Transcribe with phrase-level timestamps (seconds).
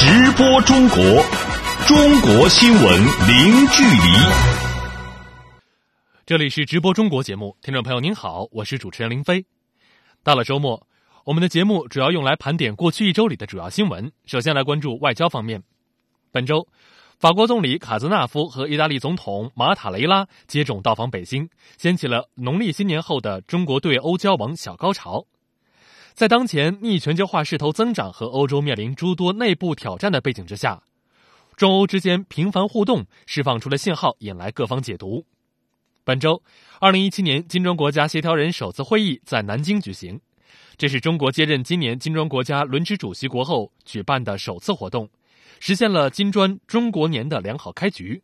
[0.00, 0.96] 直播中国，
[1.88, 4.12] 中国新闻零距离。
[6.24, 9.44] 这里是直播中国节目，听众朋友您好，我是主持人林飞。
[10.22, 10.86] 到了周末，
[11.24, 14.12] 我们的节目主要用来盘点过去一周里的主要新闻。
[14.24, 15.64] 首先来关注外交方面，
[16.30, 16.68] 本周。
[17.18, 25.26] 法国总理卡兹纳夫和意大利总统马塔雷拉接踵到访北京，掀起了农历新年后的中国对欧交往小高潮。
[26.18, 30.82] 在当前逆全球化势头增长和欧洲面临诸多内部挑战的背景之下，
[31.56, 35.24] 中欧之间频繁互动释放出了信号，引来各方解读。
[36.02, 36.42] 本周，
[36.80, 40.20] 二零一七年金砖国家协调人首次会议在南京举行，
[40.76, 45.08] 这是中国接任今年金砖国家轮值主席国后举办的首次活动。
[45.60, 48.20] 实现了金砖中国年的良好开局。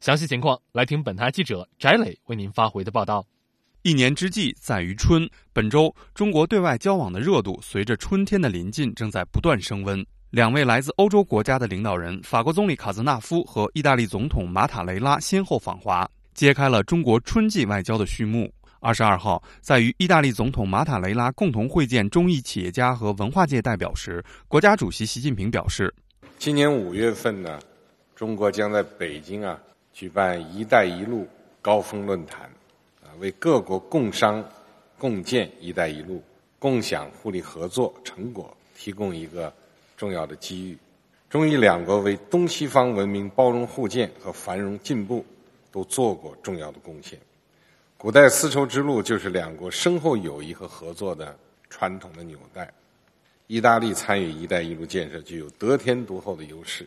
[0.00, 3.24] 详细情况来听本台记者翟磊为您发回的报道。
[3.84, 10.06] 一年之计在于春，本周中国对外交往的热度随着春天的临近正在不断升温。
[10.30, 18.48] 两位来自欧洲国家的领导人，法国总理卡兹纳夫和意大利总统马塔雷拉先后访华，揭开了中国春季外交的序幕。
[18.78, 25.92] 二十二号，在与意大利总统马塔雷拉共同会见中意企业家和文化界代表时，国家主席习近平表示。
[26.38, 27.58] 今年五月份呢，
[28.14, 29.58] 中国将在北京啊
[29.92, 31.26] 举办“一带一路”
[31.60, 32.48] 高峰论坛，
[33.20, 34.44] 为各国共商
[34.98, 36.22] 共建“一带一路”，
[36.58, 39.52] 共享互利合作成果提供一个
[39.96, 40.78] 重要的机遇。
[41.28, 45.24] 中意两国为东西方文明包容互鉴和繁荣进步
[45.70, 47.18] 都做过重要的贡献。
[47.96, 51.36] 古代丝绸之路就是两国深厚友谊和合作的
[51.70, 52.70] 传统的纽带。
[53.46, 56.86] 意大利参与“一带一路”建设具有得天独厚的优势，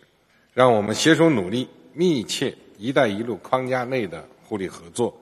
[0.54, 5.16] 让我们携手努力，密切“一带一路”框架内的互利合作，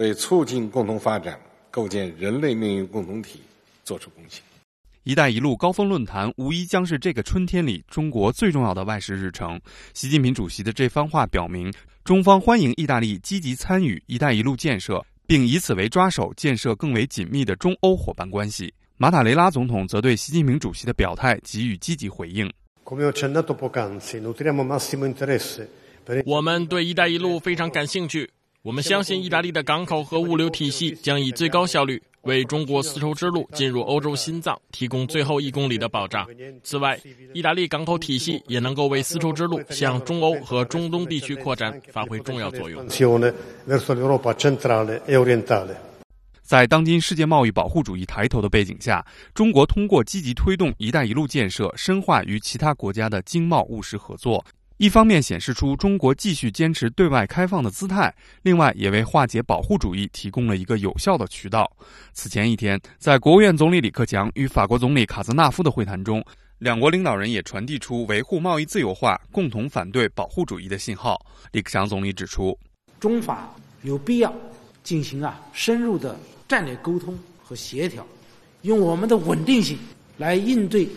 [0.00, 1.38] 为促进共同发展、
[1.70, 3.42] 构建人类命运共同体
[3.84, 4.42] 作出贡献。
[5.04, 9.60] “一带一路”高峰论坛无疑将是这个春天里中国最重要的外事日程。
[9.92, 11.70] 习近平主席的这番话表明，
[12.02, 18.72] 中方欢迎意大利积极参与“一带一路”建设，并以此为抓手，建设更为紧密的中欧伙伴关系。
[18.96, 22.50] 马塔雷拉总统则对习近平主席的表态给予积极回应。
[26.24, 28.30] 我们对“一带一路”非常感兴趣。
[28.62, 36.26] 我们相信意大利的港口和物流体系将以最高效率为中国丝绸之路进入欧洲心脏提供最后一公里的保障。
[36.62, 37.00] 此外，
[37.32, 42.86] 意大利港口体系也能够为丝绸之路向中欧和中东地区扩展发挥重要作用。
[46.42, 54.44] 在当今世界贸易保护主义抬头的背景下，中国通过积极推动“一带一路”建设，深化与其他国家的经贸务实合作，
[54.80, 58.10] 一方面显示出中国继续坚持对外开放的姿态，
[58.40, 61.70] 另外也为化解保护主义提供了一个有效的渠道。
[62.14, 66.24] 此前一天，在国务院总理李克强与法国总理卡兹纳夫的会谈中，
[66.60, 71.20] 两国领导人也传递出维护贸易自由化、共同反对保护主义的信号。
[71.52, 72.58] 李克强总理指出，
[72.98, 74.34] 中法有必要
[74.82, 76.18] 进行啊深入的。
[76.48, 78.04] 战略沟通和协调，
[78.62, 79.78] 用我们的稳定性
[80.16, 80.88] 来应对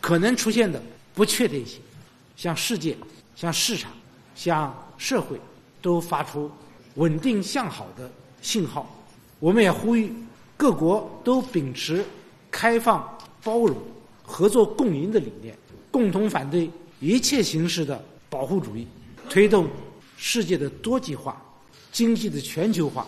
[0.00, 0.82] 可能出现的
[1.14, 1.78] 不确定性，
[2.34, 2.96] 向世界、
[3.36, 3.92] 向市场、
[4.34, 5.40] 向社会
[5.80, 6.50] 都发出
[6.96, 8.10] 稳定向好的
[8.42, 8.90] 信号。
[9.38, 10.12] 我们也呼吁
[10.56, 12.04] 各国都秉持
[12.50, 13.76] 开放、包容、
[14.24, 15.56] 合作共赢的理念，
[15.90, 18.86] 共同反对一切形式的保护主义，
[19.28, 19.68] 推动
[20.16, 21.40] 世界的多极化、
[21.92, 23.06] 经济的全球化。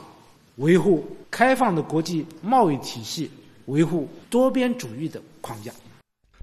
[0.56, 3.30] 维护开放的国际贸易体系，
[3.66, 5.72] 维护多边主义的框架。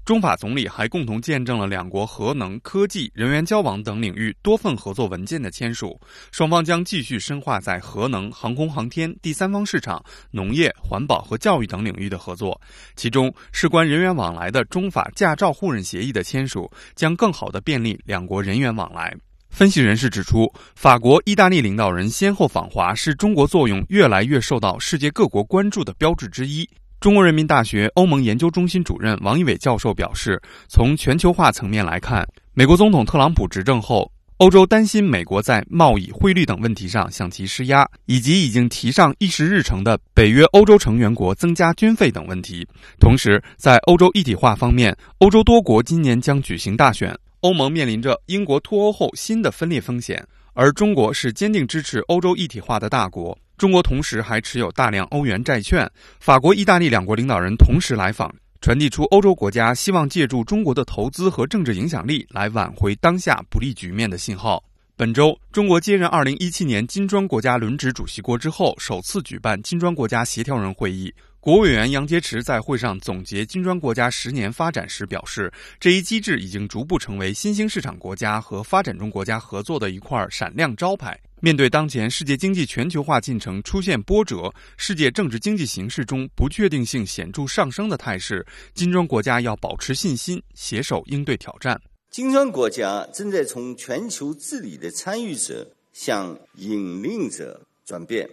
[0.06, 6.00] 中法总理还共同见证了两国核能、科技、人员交往等领域多份合作文件的签署。
[6.30, 10.00] 双方将继续深化在核能、航空航天、第三方市场、
[10.30, 12.58] 农业、环保和教育等领域的合作。
[12.94, 19.12] 其中，事关人员往来的中法驾照互认协议的签署，将更好地便利两国人员往来。
[19.50, 26.68] 分析人士指出，法国、意大利领导人先后访华，是中国作用越来越受到世界各国关注的标志之一。
[26.98, 42.66] 中国人民大学欧盟研究中心主任王一伟教授表示，从全球化层面来看，美国总统特朗普执政后，欧洲担心美国在贸易、汇率等问题上向其施压，以及已经提上议事日程的北约欧洲成员国增加军费等问题。
[42.98, 47.14] 同时，在欧洲一体化方面，欧洲多国今年将举行大选。
[47.40, 53.36] 欧盟面临着英国脱欧后新的分裂风险，而中国是坚定支持欧洲一体化的大国。
[53.56, 55.90] 中国同时还持有大量欧元债券。
[56.20, 64.62] 法国、意大利两国领导人同时来访，传递出欧洲国家希望借助中国的投资和政治影响力来挽回当下不利局面的信号。
[64.98, 71.12] 本周，中国接任2017年金砖国家轮值主席国之后，首次举办金砖国家协调人会议。
[71.38, 81.16] 国务委员杨洁篪在会上总结金砖国家十年发展时表示，这一机制已经逐步成为新兴市场国家和发展中国家合作的一块闪亮招牌。
[81.40, 91.78] 面对当前世界经济全球化进程出现波折，世界政治经济形势中不确定性显著上升的态势，金砖国家要保持信心，携手应对挑战。
[92.10, 98.26] 金砖国家正在从全球治理的参与者向引领者转变，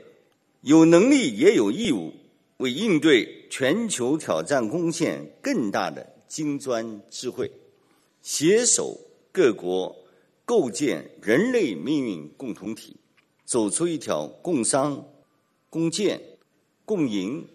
[0.62, 2.14] 有能力也有义务
[2.58, 7.52] 为应对全球挑战贡献更大的金砖智慧，
[8.22, 8.98] 携手
[9.34, 9.94] 各国。
[10.46, 12.98] 构建人类命运共同体，
[13.46, 15.06] 走出一条共商、
[15.70, 16.22] 共建、
[16.86, 17.48] 共赢、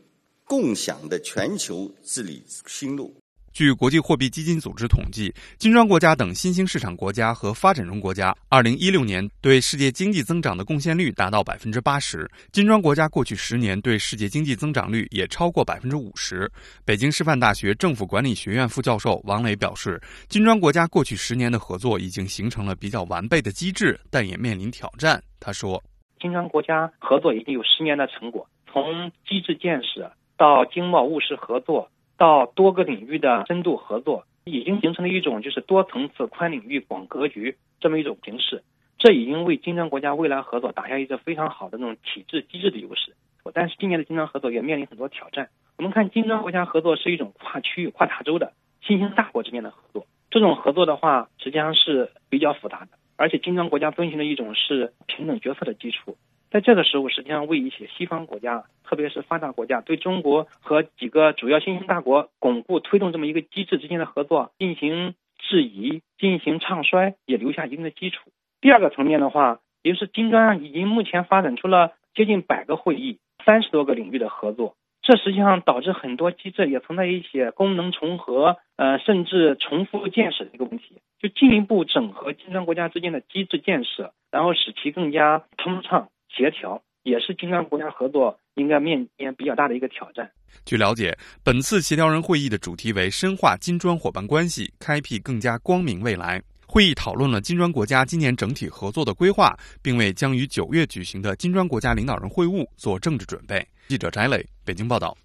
[0.44, 3.14] 共享的全球治理新路。
[3.58, 12.30] 据国际货币基金组织统计，金砖国家等新兴市场国家和发展中国家，二零一六年对世界经济增长的贡献率达到百分之八十。
[12.52, 16.48] 金砖国家过去十年对世界经济增长率也超过百分之五十。
[16.84, 25.20] 北京师范大学政府管理学院副教授王磊表示，金砖国家过去十年的合作已经形成了比较完备的机制，但也面临挑战。
[25.40, 25.82] 他说
[26.22, 38.62] ：“金砖国家合作已经有十年的成果，从机制建设到经贸务实合作。”到多个领域的深度合作，已经形成了一种就是多层次、宽领域、广格局这么一种形式。
[38.98, 43.14] 这已经为金砖国家未来合作打下一个非常好的那种体制机制的优势。
[43.54, 45.48] 但是今年的金砖合作也面临很多挑战。
[45.78, 50.04] 我们看金砖国家合作是一种跨区域、跨大洲的新兴大国之间的合作。
[50.30, 56.18] 这种合作的话，实际上是比较复杂的，而且金砖国家遵循的一种是平等角色的基础。
[56.50, 68.30] 在这个时候，实际上为一些西方国家，特别是发达国家，对中国和几个主要新兴大国巩固、推动这么一个机制之间的合作进行质疑、进行唱衰，也留下一定的基础。
[68.60, 86.08] 第二个层面的话，也就是金砖已经目前发展出了接近百个会议、三十多个领域的合作，这实际上导致很多机制也存在一些功能重合，呃，甚至重复建设的一个问题，就进一步整合金砖国家之间的机制建设，然后使其更加通畅。
[86.28, 90.30] 协调也是金砖国家合作应该面临比较大的一个挑战。
[90.64, 96.42] 据了解，本次协调人会议的主题为深化金砖伙伴关系，开辟更加光明未来。
[96.66, 103.66] 会议讨论了金砖国家今年整体合作的规划，并为将于九月举行的金砖国家领导人会晤做政治准备。
[103.88, 105.16] 记者翟磊，北京报道。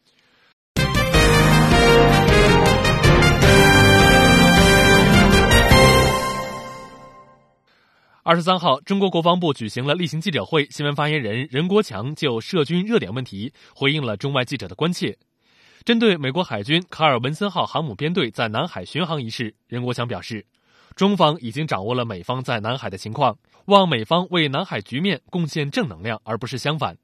[8.25, 15.17] 二十三号，中国国防部举行了例行记者会，新闻发言人任国强就涉军热点问题回应了中外记者的关切。
[15.83, 20.45] 针对美国海军卡尔文森号航母编队在南海巡航一事，任国强表示，
[20.95, 26.97] 中方已经掌握了美方在南海的情况，望美方为南海局面贡献正能量，而不是相反。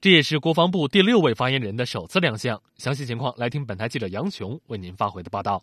[0.00, 2.60] 这也是国防部第六位发言人的首次亮相。
[2.78, 5.62] 详细情况，来听本台记者杨琼为您发回的报道。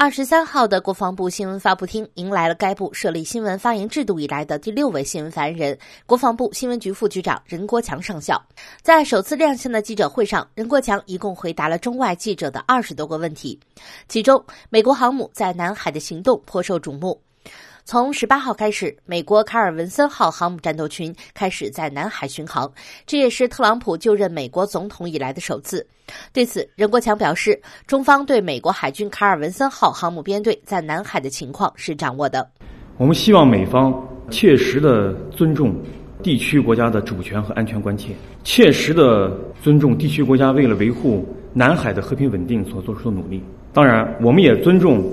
[0.00, 8.40] 二十三号的国防部新闻发布厅迎来了该部设立新闻发言制度以来的第六位新闻发言人——国防部新闻局副局长任国强上校。
[8.80, 13.58] 在首次亮相的记者会上，任国强一共回答了中外记者的二十多个问题，
[14.06, 14.40] 其中
[14.70, 17.20] 美国航母在南海的行动颇受瞩目。
[17.90, 22.70] 从十八号开始，美国卡尔文森号航母战斗群开始在南海巡航，
[23.06, 25.86] 这也是特朗普就任美国总统以来的首次。
[26.30, 32.46] 对此，任国强表示，中方对美国海军卡尔文森号航母编队在南海的情况是掌握的。
[32.98, 33.90] 我们希望美方
[34.30, 35.74] 切实的尊重
[36.22, 38.10] 地区国家的主权和安全关切，
[38.44, 43.42] 切实的尊重地区国家为了维护南海的和平稳定所做出的努力。
[43.72, 45.10] 当然，我们也尊重。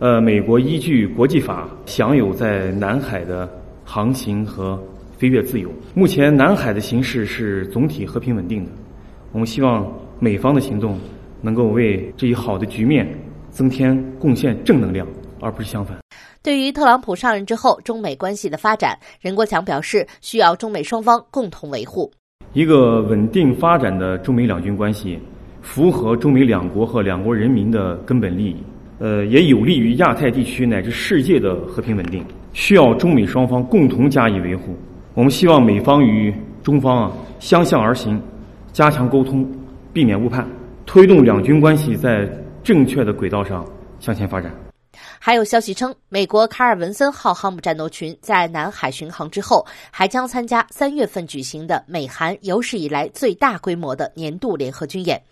[0.00, 3.48] 呃，美国依据国际法享有在南海的
[3.84, 4.78] 航行和
[5.16, 5.70] 飞越自由。
[5.94, 8.70] 目前南海的形势是总体和平稳定的，
[9.32, 9.86] 我们希望
[10.18, 10.98] 美方的行动
[11.40, 13.08] 能够为这一好的局面
[13.50, 15.06] 增添贡献正能量，
[15.40, 15.96] 而不是相反。
[16.42, 22.10] 对于特朗普上任之后中美关系的发展，任国强表示，需要中美双方共同维护
[22.52, 25.18] 一个稳定发展的中美两军关系，
[25.62, 28.56] 符合中美两国和两国人民的根本利益。
[28.98, 34.76] 呃，也有利于亚太地区乃至世界的和平稳定，需要中美双方共同加以维护。
[35.14, 36.32] 我们希望美方与
[36.62, 38.20] 中方啊相向而行，
[38.72, 39.46] 加强沟通，
[39.92, 40.46] 避免误判，
[40.86, 42.28] 推动两军关系在
[42.62, 43.64] 正确的轨道上
[44.00, 44.63] 向前发展。
[45.18, 55.22] 还有消息称，美国卡尔文森号航母战斗群在南海巡航之后，还将参加三月份举行的美韩有史以来最大规模的年度联合军演。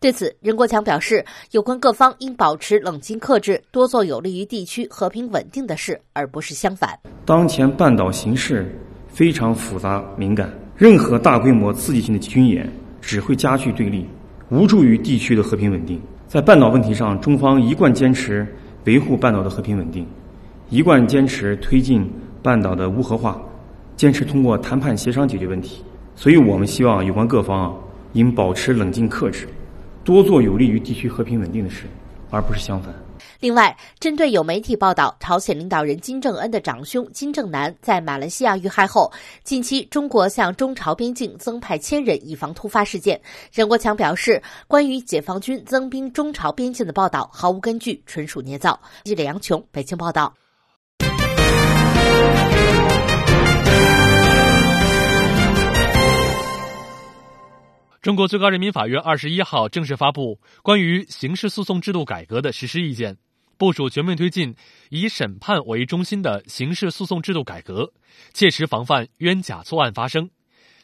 [0.00, 6.98] 对此，任国强表示，有关各方应保持冷静克制，多做有利于地区和平稳定的事，而不是相反。
[7.24, 8.66] 当前半岛形势
[9.08, 12.68] 非常复杂敏感，任何大规模刺激性的军演
[13.00, 14.06] 只会加剧对立，
[14.48, 16.00] 无助于地区的和平稳定。
[16.26, 18.46] 在半岛问题上，中方一贯坚持
[18.84, 20.06] 维护半岛的和平稳定，
[20.68, 22.10] 一贯坚持推进
[22.42, 23.40] 半岛的无核化，
[23.96, 25.84] 坚持通过谈判协商解决问题。
[26.16, 27.72] 所以我们希望有关各方啊，
[28.14, 29.46] 应保持冷静克制，
[30.04, 31.84] 多做有利于地区和平稳定的事，
[32.30, 32.94] 而不是相反。
[33.40, 39.10] 另外，针对有媒体报道朝鲜领导人金正恩的长兄金正男在马来西亚遇害后，
[39.44, 43.18] 近期中国向中朝边境增派千人以防突发事件，
[43.50, 48.78] 任国强表示，关于解放军增兵中朝边境的报道毫无根据，纯属捏造。
[49.04, 50.34] 记者杨琼北京报道。
[58.02, 63.16] 中国最高人民法院二十一号正式发布关于刑事诉讼制度改革的实施意见。
[63.60, 64.56] 部署全面推进
[64.88, 67.92] 以审判为中心的刑事诉讼制度改革，
[68.32, 70.30] 切实防范冤假错案发生。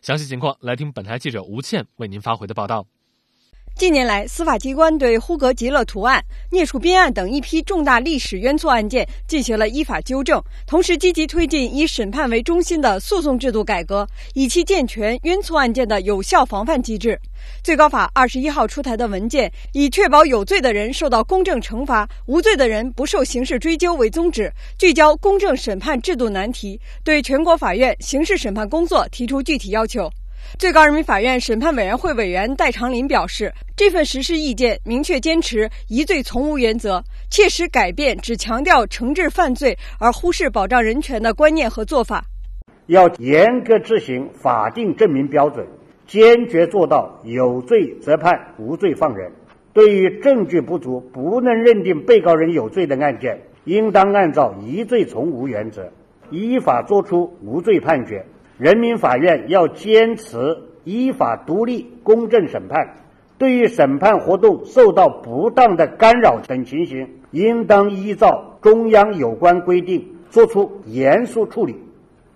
[0.03, 2.87] 详细情况，来听本台记者吴倩为您发回的报道。
[3.79, 17.21] 近年来，司法机关对呼格吉勒图案、聂树斌案等一批重大历史冤错案件进行了依法纠正，同时积极推进以审判为中心的诉讼制度改革，以期健全冤错案件的有效防范机制。
[17.63, 30.11] 最高法二十一号出台的文件，以确保有罪的人受到公正惩罚，无罪的人不受刑事追究为宗旨，聚焦公正审判制度难题，对全国法院刑事审判工作提出具体要求。
[30.59, 42.25] 最高人民法院审判委员会委员戴长林表示，这份实施意见明确坚持疑罪从无原则，切实改变只强调惩治犯罪而忽视保障人权的观念和做法。
[42.87, 45.67] 要严格执行法定证明标准，
[46.07, 49.33] 坚决做到有罪则判，无罪放人。
[49.75, 55.93] 对于证据不足不能认定被告人有罪的案件，应当按照疑罪从无原则，
[56.31, 58.25] 依法作出无罪判决。
[58.59, 60.39] 人民法院要坚持
[60.85, 62.97] 依法独立公正审判，
[63.37, 71.77] 对于审判活动受到不当的干扰等情形，应当依照中央有关规定作出严肃处理，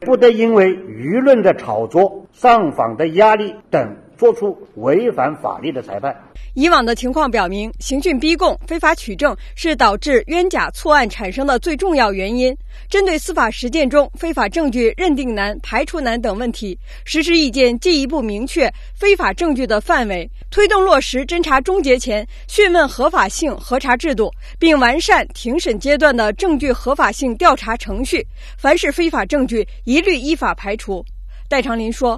[0.01, 6.15] 不得因为舆论的炒作、上访的压力等作出违反法律的裁判。
[6.53, 12.55] 以往的情况表明，刑讯逼供、非法取证是导致冤假错案产生的最重要原因。
[12.91, 28.27] 针对司法实践中非法证据认定难、排除难等问题，实施意见进一步明确非法证据的范围，推动落实侦查终结前讯问合法性核查制度，并完善庭审阶段的证据合法性调查程序。
[28.59, 31.03] 凡是非法证据，一律依法排除。
[31.49, 32.17] 戴长林说：“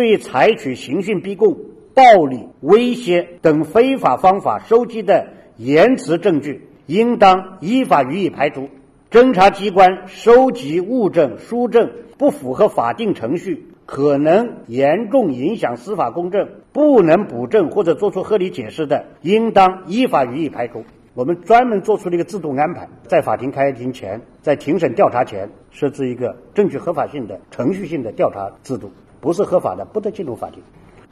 [0.00, 1.56] 对采取刑讯逼供。”
[1.92, 5.26] 暴力、威胁等非法方法收集的
[5.56, 8.68] 言辞证据，应当依法予以排除。
[9.10, 20.84] 侦查机关收集物证、书证不符合法定程序，可能严重影响司法公正，不能补证或者作出合理解释的，应当依法予以排除。
[21.12, 30.62] 我们专门做出了一个制度安排，在法庭开庭前，在庭审调查前，设置一个证据合法性的程序性的调查制度，不是合法的，不得进入法庭。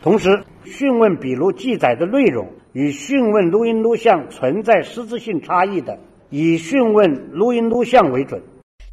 [0.02, 5.98] 同时，讯问笔录记载的内容与讯问录音录像存在实质性差异的，
[6.30, 8.40] 以讯问录音录像为准。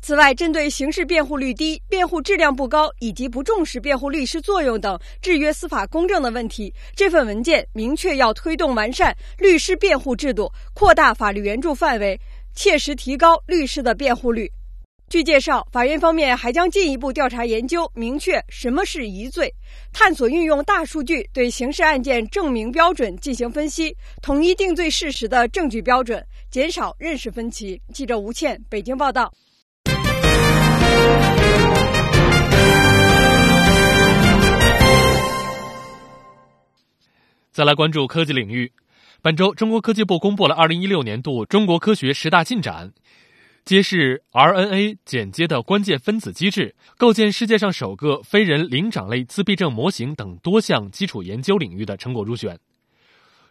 [0.02, 12.20] 此外，针对刑事辩护率低、辩护质量不高以及不重视辩护律师作用等制约司法公正的问题，这份文件明确要推动完善律师辩护制度，扩大法律援助范围，
[12.54, 14.52] 切实提高律师的辩护率。
[15.16, 19.50] 据介绍，法院方面还将进一步调查研究，明确什么是疑罪，
[19.94, 27.82] 探索运用大数据对刑事案件证明标准进行分析，统一定罪事实的证据标准，减少认识分歧。
[27.94, 29.32] 记者吴倩，北京报道。
[37.54, 38.70] 再来关注科技领域，
[39.22, 42.92] 本周中国科技部公布了二零一六年度中国科学十大进展。
[43.66, 52.60] 揭示 RNA 剪接的关键分子机制，构建世界上首个非人灵长类自闭症模型等多项基础研究领域的成果入选。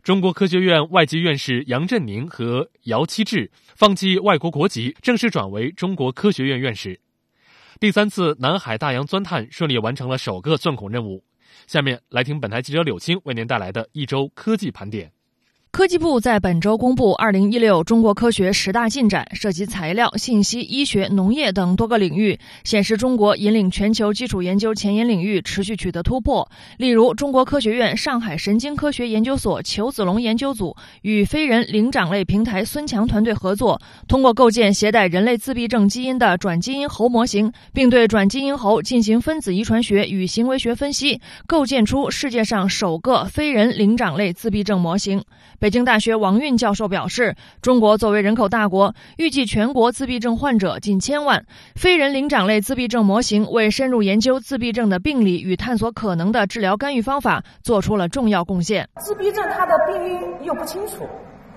[0.04, 7.00] 中国科学院外籍院士杨振宁和姚期智放弃外国国籍，正式转为中国科学院院士。
[7.80, 11.25] 第三次南海大洋钻探顺利完成了首个钻孔任务。
[11.66, 15.11] 下面来听本台记者柳青为您带来的一周科技盘点。
[15.75, 26.49] 科技部在本周公布《二零一六中国科学十大进展》，涉及材料、信息、医学、农业等多个领域，显示中国引领全球基础研究前沿领域持续取得突破。
[26.78, 45.25] 例如，中国科学院上海神经科学研究所裘子龙研究组与非人灵长类平台孙强团队合作，通过构建携带人类自闭症基因的转基因猴模型，并对转基因猴进行分子遗传学与行为学分析，构建出世界上首个非人灵长类自闭症模型。
[45.64, 51.47] 北京大学王运教授表示，中国作为人口大国，预计全国自闭症患者近千万。
[51.75, 58.87] 非人灵长类自闭症模型为深入研究自闭症的病理与探索可能的治疗干预方法做出了重要贡献。
[59.00, 61.09] 自闭症它的病因又不清楚，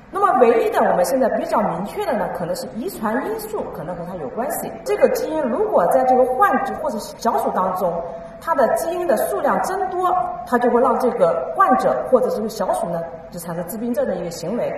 [0.09, 4.71] 那么唯一的我们现在比较明确的呢，可能是遗传因素可能和它有关系。
[4.85, 7.93] 这个基因如果在这个患者或者是小鼠当中。
[8.39, 10.15] 它的基因的数量增多，
[10.45, 13.01] 它就会让这个患者或者这个小鼠呢，
[13.31, 14.71] 就产生自闭症的一个行为。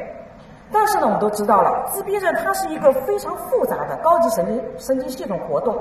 [0.71, 5.75] 但是呢，我们都知道了，自闭症它是一个非常复杂的高级神经神经系统活动。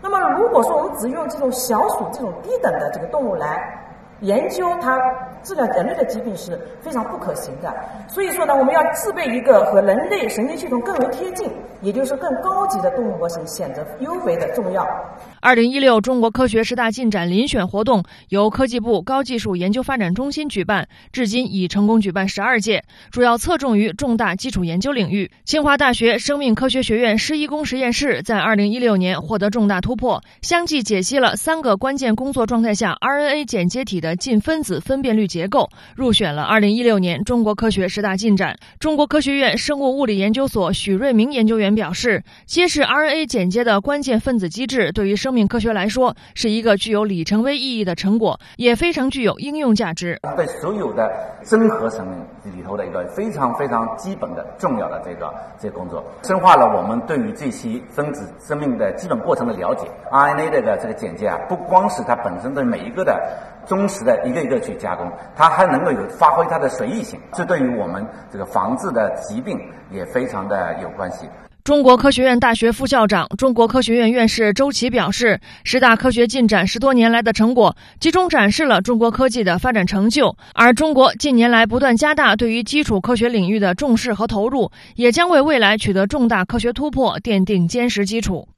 [0.00, 3.62] 那么，如果说我们只用这种小鼠这种低等的这个动物来
[4.20, 4.98] 研究它。
[5.42, 7.72] 治疗人类的疾病是非常不可行的，
[8.08, 11.50] 所以说呢，我们要自备一个和人类神经系统更为贴近，
[11.82, 14.86] 也就是更高级的动物模型，显得尤为的重要。
[15.40, 25.28] 二零一六中国科学十大进展遴选活动由科技部高技术研究发展中心举办，至今已成功举办十二届，主要侧重于重大基础研究领域。
[25.44, 35.31] 清华大学生命科学学院施一公实验室在二零一六年获得重大突破，相继解析了三个关键工作状态下 RNA 剪接体的近分子分辨率。
[35.32, 38.54] 结构入选了二零一六年中国科学十大进展。
[38.78, 50.20] 中国科学院生物物理研究所许瑞明研究员表示，揭示 RNA 剪接的关键分子机制，对于生命科学来说是一个具有里程碑意义的成果，也非常具有应用价值。
[50.36, 51.10] 对所有的
[51.42, 59.86] 真核生命里头的一个非常非常基本的重要的这个这个工作，深化了我们对于这些分子生命的基本过程的了解。
[60.10, 63.18] RNA 的这个剪接啊，不光是它本身的每一个的。
[63.66, 69.58] 忠实的一个一个去加工，它还能够有发挥它的随意性，这对于我们这个防治的疾病
[69.90, 71.26] 也非常的有关系。
[71.64, 88.48] 中国科学院大学副校长、中国科学院院士周琦表示，十大科学进展十多年来的成果，集中展示了中国科技的发展成就，而中国近年来不断加大对于基础科学领域的重视和投入，也将为未来取得重大科学突破奠定坚实基础。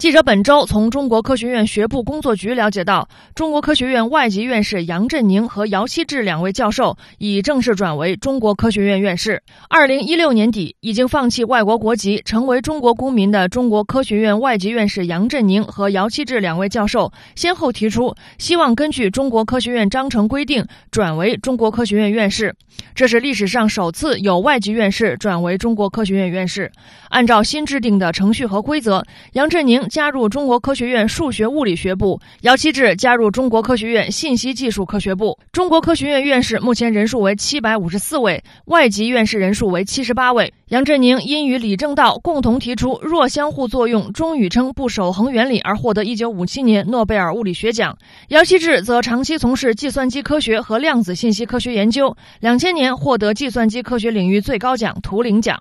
[0.00, 9.42] 记者本周从中国科学院学部工作局了解到，中国科学院外籍院士杨振宁和姚期智两位教授已正式转为中国科学院院士。
[9.68, 22.56] 二零一六年底，已经放弃外国国籍、成为中国公民的中国科学院外籍院士杨振宁和姚期智两位教授，先后提出希望根据中国科学院章程规定转为中国科学院院士。
[22.94, 26.72] 这是历史上首次有外籍院士转为中国科学院院士。
[27.10, 29.89] 按照新制定的程序和规则，杨振宁。
[29.90, 35.36] 加入中国科学院数学物理学部，姚期智加入中国科学院信息技术科学部。
[35.50, 40.54] 中国科学院院士目前人数为七百五十四位，外籍院士人数为七十八位。
[40.68, 47.98] 杨振宁因与李政道共同提出弱相互作用中宇称不守恒原理而获得一九五七年诺贝尔物理学奖。
[48.28, 55.60] 姚期智则长期从事计算机科学和量子信息科学研究，两千年获得计算机科学领域最高奖图灵奖。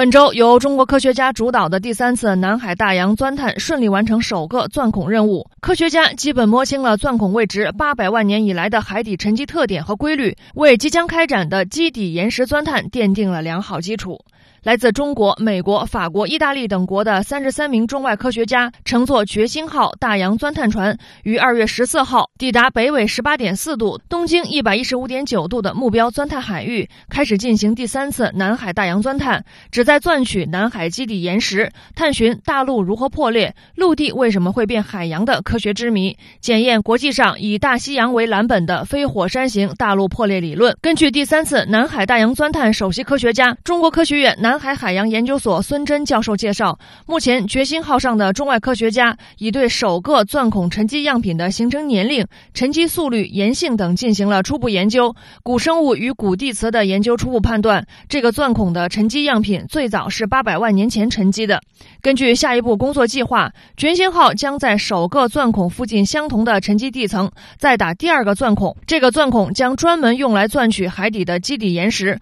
[0.00, 14.18] 本周由中国科学家主导的第三次南海大洋钻探顺利完成首个钻孔任务，科学家基本摸清了钻孔位置八百万年以来的海底沉积特点和规律，为即将开展的基底岩石钻探奠定了良好基础。
[14.62, 40.76] 来自中国、美国、法国、意大利等国的三十三名中外科学家乘坐“决心号”大洋钻探船，于二月十四号抵达北纬十八点四度、东经一百一十五点九度的目标钻探海域，开始进行第三次南海大洋钻探，旨在钻取南海基底岩石，探寻大陆如何破裂、陆地为什么会变海洋的科学之谜，检验国际上以大西洋为蓝本的非火山型大陆破裂理论。
[40.82, 44.49] 根据第三次南海大洋钻探首席科学家、中国科学院南。
[44.50, 55.14] 南海海洋研究所孙真教授介绍，目前“决心号”上的中外科学家已对首个钻孔沉积样品的形成年龄、沉积速率、岩性等进行了初步研究。
[55.44, 61.60] 古生物与古地磁的研究初步判断，这个钻孔的沉积样品最早是八百万年前沉积的。
[62.02, 72.18] 根据下一步工作计划，“决心号”将在首个钻孔附近相同的沉积地层再打第二个钻孔，这个钻孔将专门用来钻取海底的基底岩石。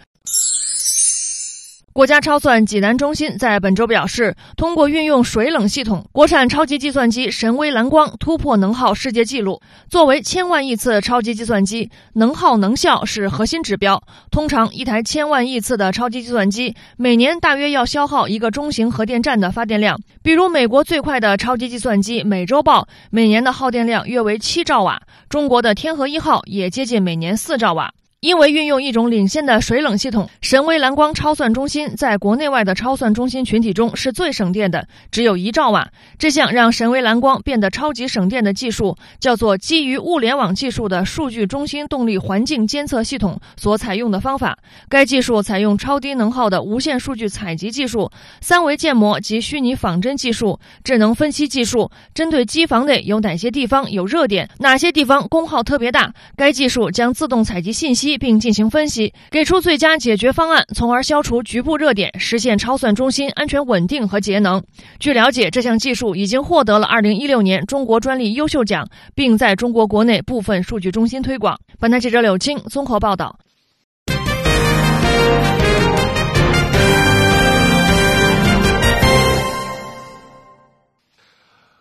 [1.99, 9.61] 国家超算济南中心在本周表示，通过运用水冷系统，国产超级计算机神威蓝光突破能耗世界纪录。
[9.91, 14.01] 作为千万亿次超级计算机，能耗能效是核心指标。
[14.31, 19.99] 通常，一台千万亿次的超级计算机每年大约要消耗一个中型核电站的发电量。
[20.23, 27.93] 比如，美国最快的超级计算机美洲豹每年的耗电量约为七兆瓦，中国的天河一号也接近每年四兆瓦。
[28.21, 35.89] 因为运用一种领先的水冷系统，神威蓝光超算中心在国内外的超算中心群体中是最省电的，只有一兆瓦。
[36.19, 44.59] 这项让神威蓝光变得超级省电的技术，叫做基于物联网技术的数据中心动力环境监测系统所采用的方法。
[44.89, 58.08] 该技术采用超低能耗的无线数据采集技术、三维建模及虚拟仿真技术、智能分析技术，针对机房内有哪些地方有热点，哪些地方功耗特别大，该技术将自动采集信息。
[58.17, 64.63] 并进行分析，给出最佳解决方案，从而消除局部热点，实现超算中心安全稳定和节能。
[65.01, 71.59] 据了解，这项技术已经获得了2016年中国专利优秀奖，并在中国国内部分数据中心推广。
[71.81, 73.37] 本台记者柳青综合报道。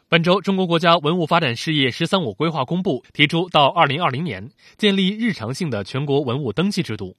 [0.09, 7.17] 本周，中国国家文物发展事业“十三五”规划公布，提出到二零二零年建立日常性的全国文物登记制度。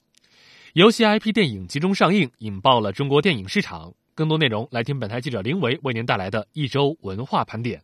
[0.72, 3.92] 游戏 IP 电影集中上映，引爆了中国电影市场。
[4.14, 7.82] 更多内容，来听本台记者林维为您带来的一周文化盘点。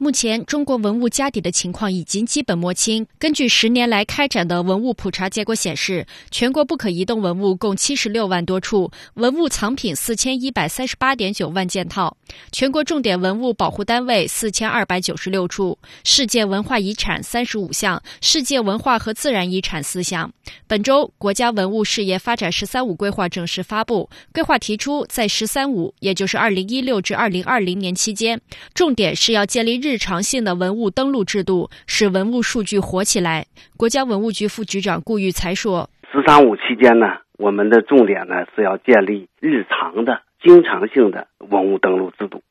[0.00, 3.04] 目前，中国文物家底的情况已经基本摸清。
[3.18, 12.16] 根据十年来开展的文物普查结果显示，全国不可移动文物共七十六万多处，文物藏品四千一百三十八点九万件套，
[12.52, 20.32] 全国重点文物保护单位四千二百九十六处，世界文化遗产三十五项，世界文化和自然遗产四项。
[20.68, 24.08] 本周，国家文物事业发展“十三五”规划正式发布。
[24.32, 28.40] 规划提出，在“十三五”也就是二零一六至二零二零年期间，
[28.74, 29.87] 重点是要建立日。
[29.88, 33.46] 日常性的文物登录制度，使文物数据活起来。
[33.78, 37.06] 国家文物局副局长顾玉才说：“十三五期间呢，
[37.38, 42.42] 我们的重点呢是要建立日常的、经常性的文物登录制度，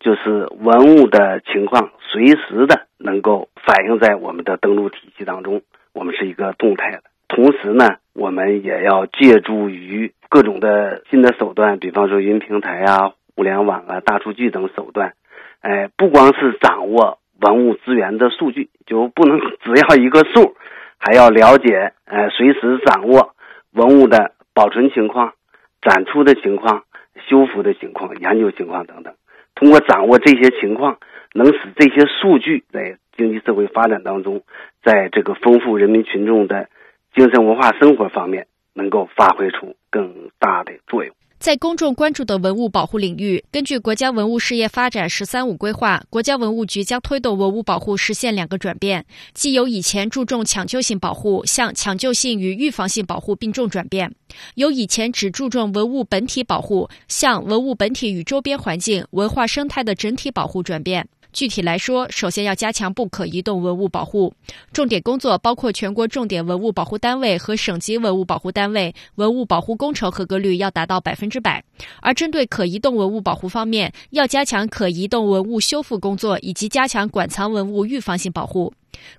[0.00, 5.62] 就是文物的情况随时的能够反映在我们的登录体系当中。
[5.92, 15.12] 我们是一个动态的，同时呢，我们也要借助于各种的新的手段，比方说云平台啊、互联网啊、大数据等手段。”
[15.60, 20.56] 哎，不光是掌握文物资源的数据，就不能只要一个数，
[20.98, 23.34] 还要了解，呃，随时掌握
[23.72, 25.34] 文物的保存情况、
[25.82, 26.84] 展出的情况、
[27.28, 29.14] 修复的情况、研究情况等等。
[29.54, 30.98] 通过掌握这些情况，
[31.34, 34.42] 能使这些数据在经济社会发展当中，
[34.82, 36.68] 在这个丰富人民群众的
[37.14, 41.14] 精神文化生活方面，能够发挥出更大的作用。
[41.40, 54.10] 在公众关注的文物保护领域，根据国家文物事业发展“十三五”规划，国家文物局将推动文物保护实现两个转变，即由以前注重抢救性保护向抢救性与预防性保护并重转变；
[54.56, 61.08] 由以前只注重文物本体保护向文物本体与周边环境、文化生态的整体保护转变。
[61.32, 64.32] 具体来说，首先要加强不可移动文物保护，
[64.72, 71.62] 重点工作包括全国重点文物保护单位和省级文物保护单位文物保护工程合格率要达到百分之百。
[72.00, 78.72] 而针对可移动文物保护方面，要加强可移动文物修复工作，以及加强馆藏文物预防性保护。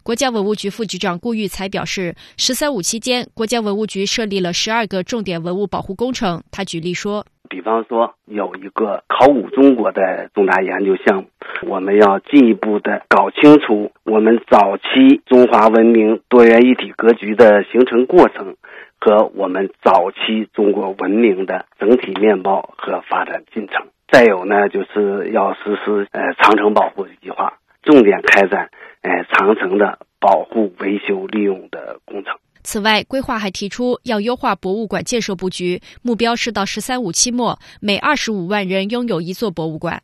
[0.03, 6.43] 国家文物局副局长顾玉才表示，“十三五”期间，国家文物局设立了十二个重点文物保护工程。
[6.51, 7.25] 他举例说。
[7.51, 11.25] 比方说，有一个考古中国的重大研究项目，
[11.67, 18.55] 我们要进一步的搞清楚我们早期中华文明多元一体格局的形成过程，
[19.01, 23.87] 和我们早期中国文明的整体面貌和发展进程。
[24.07, 28.69] 再有呢，就是要实施呃长城保护计划，重点开展
[29.01, 32.37] 呃长城的保护、维修、利用的工程。
[32.63, 40.01] 此外，规划还提出要优化博物馆建设布局，目标是到“十三五”期末，每二十五万人拥有一座博物馆。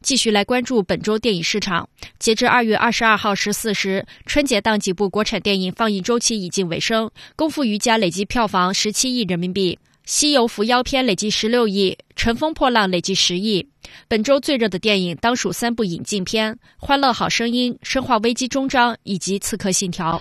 [0.00, 1.88] 继续来关注本周电影市场。
[2.18, 13.68] 截至二月二十二号十四时，春节档几部国产电影放映周期已近尾声，《功夫瑜伽》累计票房十七亿人民币，《西游伏妖篇》累计十六亿，《乘风破浪》累计十亿。
[14.08, 20.16] 本周最热的电影当属三部引进片：《欢乐好声音》、《生化危机终章》以及《刺客信条》。《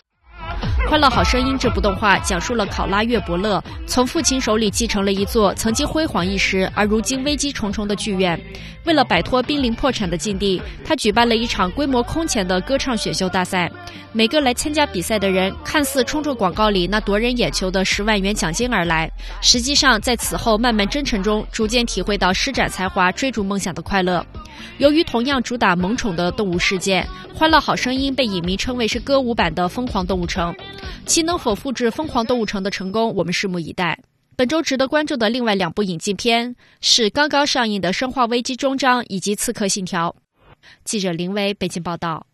[0.90, 8.40] 欢乐好声音》这部动画讲述了考拉岳伯乐从父亲手里继承了一座曾经辉煌一时而如今危机重重的剧院。
[8.86, 13.70] 为了摆脱濒临破产的境地，他举办了一场规模空前的歌唱选秀大赛。
[14.14, 24.26] 每个来参加比赛的人，看似冲着广告里那夺人眼球的十万元奖金而来，实际上在此后漫漫征程中，逐渐体会到施展才华、追逐梦想的快乐。
[24.78, 27.06] 由于同样主打萌宠的动物世界，
[27.38, 30.47] 《欢乐好声音》被影迷称为是歌舞版的《疯狂动物城》。
[31.06, 34.00] 其能否复制《疯狂动物城》的成功，我们拭目以待。
[34.36, 40.16] 本周值得关注的另外两部引进片是刚刚上映的《生化危机：终章》以及《刺客信条》。
[40.84, 42.28] 记者林威北京报道。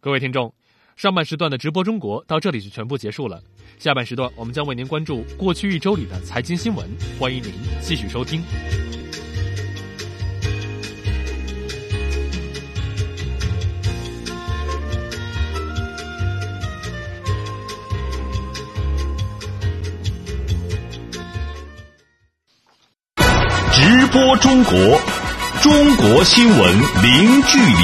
[0.00, 0.54] 各位听众，
[0.96, 3.42] 上半时段的直播中国到这里就全部结束了。
[3.78, 8.42] 下半时段我们将为您关注过去一周里的财经新闻，欢迎您继续收听。
[23.90, 24.72] 直播中国，
[25.60, 26.58] 中国新闻
[27.02, 27.74] 零距离。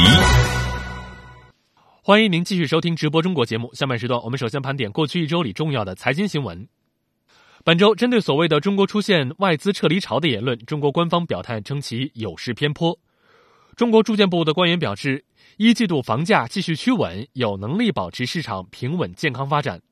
[2.01, 3.75] 欢迎您继续收听直播中国节目。
[3.75, 6.69] 下半时段，我们首先盘点过去一周里重要的财经新闻。
[7.65, 12.97] 本周，针对所谓的中国出现外资撤离潮的言论，中国官方表态称其有失偏颇。
[13.75, 15.25] 中国住建部的官员表示，
[15.57, 19.83] 一季度房价继续趋稳，有能力保持市场平稳健康发展。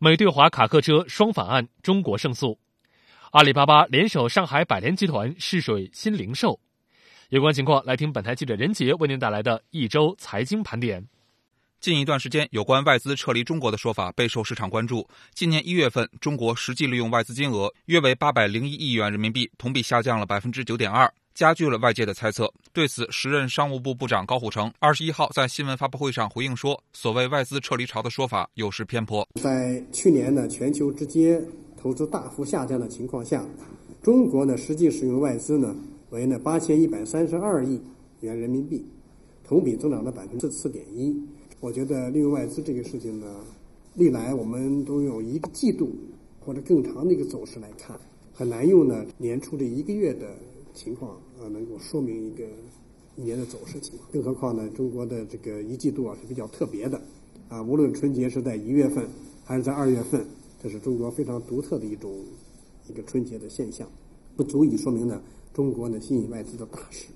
[0.00, 2.58] 美对华卡客车双反案，中国胜诉。
[3.32, 6.60] 阿里巴巴联手上海百联集团试水新零售，
[7.30, 11.02] 有关情况来听本台记者任杰为您带来的一周财经盘点。
[11.80, 15.08] 近一段时间，有关外资撤离中国的说法备受市场关注。
[15.32, 22.52] 今年一月份，中国实际利用外资金额约为八百零一亿元人民币，同比下降了百分之九点二，加剧了外界的猜测。
[22.74, 31.42] 对此，时任商务部部长高虎城二十一号在新闻发布会上回应说：“所谓外资撤离潮的说法有失偏颇。”在去年的全球直接
[31.82, 33.44] 投资大幅下降的情况下，
[34.02, 35.74] 中国呢实际使用外资呢
[36.10, 37.80] 为呢八千一百三十二亿
[38.20, 38.84] 元人民币，
[39.42, 41.12] 同比增长了百分之四点一。
[41.58, 43.26] 我觉得利用外资这个事情呢，
[43.96, 45.90] 历来我们都有一个季度
[46.38, 47.98] 或者更长的一个走势来看，
[48.32, 50.36] 很难用呢年初这一个月的
[50.74, 52.44] 情况啊能够说明一个
[53.16, 54.08] 一年的走势情况。
[54.12, 57.02] 更何况呢，中国的这个一季度啊是比较特别的
[57.48, 59.04] 啊，无论春节是在一月份
[59.44, 60.24] 还是在二月份。
[60.62, 62.24] 这是中国非常独特的一种
[62.88, 63.90] 一个春节的现象，
[64.36, 65.20] 不足以说明呢
[65.52, 67.06] 中国呢吸引外资的大势。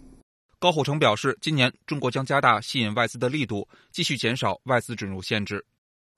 [0.58, 5.64] 高虎城表示，今年中国将加大吸引外资的力度，继续减少外资准入限制，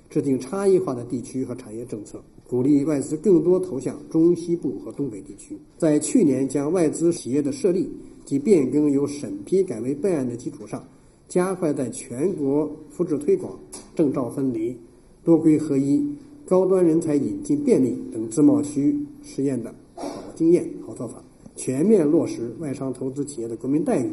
[0.09, 5.59] 制定差异化的地区和产业政策，鼓励外资更多投向中西部和东北地区。
[5.77, 7.93] 在去年将外资企业的设立
[8.25, 10.83] 及变更由审批改为备案的基础上，
[11.29, 13.61] 加快在全国复制推广、
[13.95, 14.75] 证照分离、
[15.23, 16.03] 多规合一。
[16.49, 21.23] 高端人才引进便利等自贸区试验的好经验、好做法，
[21.55, 24.11] 全面落实外商投资企业的国民待遇，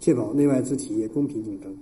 [0.00, 1.76] 确保内外资企业公平竞争。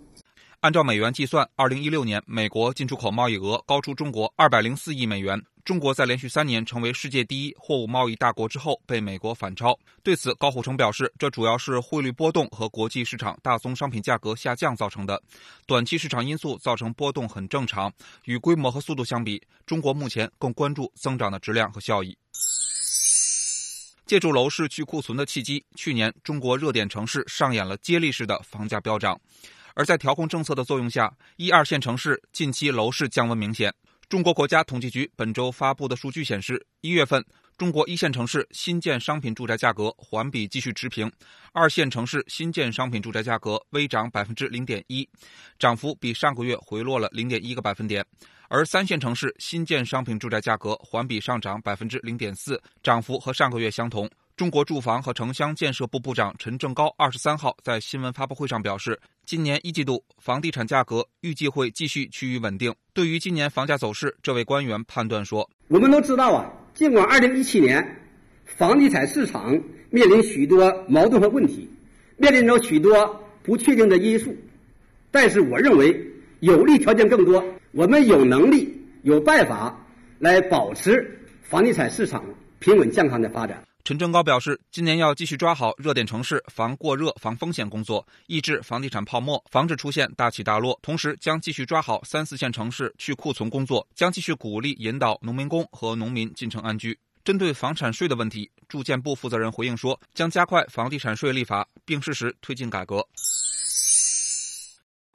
[0.65, 5.39] 按照美元计算，二零一六年美国进出口贸易额高出中国二百零四亿美元。
[5.63, 9.79] 中国在连续三年成为世界第一货物贸易大国之后，被美国反超。
[10.03, 15.23] 对此，高虎城表示，这主要是汇率波动和国际市场大宗商品价格下降造成的。
[15.67, 17.93] 短期市场因素造成波动很正常。
[18.25, 22.17] 与规模和速度相比，中国目前更关注增长的质量和效益。
[24.07, 29.21] 借助楼市去库存的契机，去年中国热点城市上演了接力式的房价飙涨。
[29.75, 33.75] 而在调控政策的作用下，一二线城市近期楼市降温明显。
[34.09, 37.25] 中国国家统计局本周发布的数据显示，一月份
[37.57, 41.11] 中国一线城市新建商品住宅价格环比继续持平，
[41.53, 45.09] 二线城市新建商品住宅价格微涨百分之零点一，
[45.59, 48.05] 涨幅比上个月回落了零点一个百分点，
[48.49, 54.09] 而三线城市新建商品住宅价格环比上涨百分之零点四，涨幅和上个月相同。
[54.37, 62.75] 中国住房和城乡建设部部长陈正高二十三号在新闻发布会上表示，今年一季度房地产价格预计会继续趋于稳定。
[62.93, 68.03] 对于今年房价走势，这位官员判断说：“我们都知道啊，尽管二零一七年
[68.45, 69.57] 房地产市场
[69.91, 71.71] 面临许多矛盾和问题，
[72.17, 74.37] 面临着许多不确定的因素，
[75.13, 75.97] 但是我认为
[76.41, 79.87] 有利条件更多，我们有能力、有办法
[80.19, 82.25] 来保持房地产市场
[82.59, 90.79] 平稳健康的发展。”陈正高表示，今年要继续抓好热点城市防过热、防风险工作，抑制房地产泡沫，防止出现大起大落。
[90.81, 96.99] 同时，将继续抓好三四线城市去库存工作，将继续鼓励引导农民工和农民进城安居。
[97.23, 103.07] 针对房产税的问题，住建部负责人回应说，将加快房地产税立法，并适时推进改革。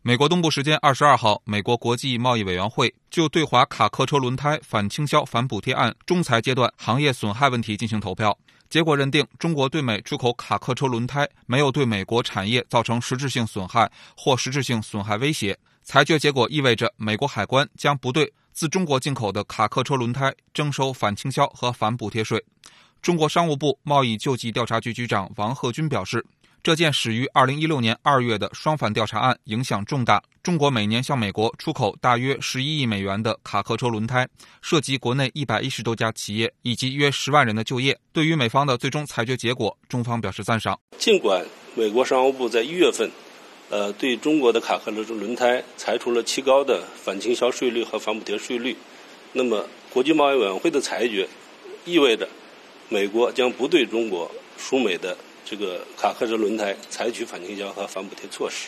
[0.04, 8.38] 美国东部时间二十二号，美国国际贸易委员会就对华卡客车轮胎反倾销、反补贴案仲裁阶段行业损害问题进行投票，
[8.70, 15.58] 结果认定中国对美出口卡客车轮胎没有对美国产业造成实质性损害或实质性损害威胁。
[15.84, 22.44] 裁决结果意味着美国海关将不对自中国进口的卡客车轮胎征收反倾销和反补贴税。
[23.02, 26.24] 中国商务部贸易救济调查局局长王贺军表示。
[26.62, 30.22] 这件始于二零一六年二月的双反调查案影响重大。
[30.44, 34.28] 中国每年向美国出口大约十一亿美元的卡客车轮胎，
[34.62, 37.98] 涉及国内一百一十多家企业以及约十万人的就业。
[38.12, 40.78] 对于美方的最终裁决结果，中方表示赞赏。
[40.98, 41.46] 尽管
[41.76, 43.10] 美国商务部在一月份，
[43.70, 48.76] 呃，对中国的卡客车轮胎裁除了极高的反倾销税率和反补贴税率，
[49.32, 51.26] 那么国际贸易委员会的裁决
[51.86, 52.28] 意味着
[52.90, 55.18] 美国将不对中国输美的。
[55.50, 58.68] 这个卡客车轮胎采取反倾销和反补贴措施，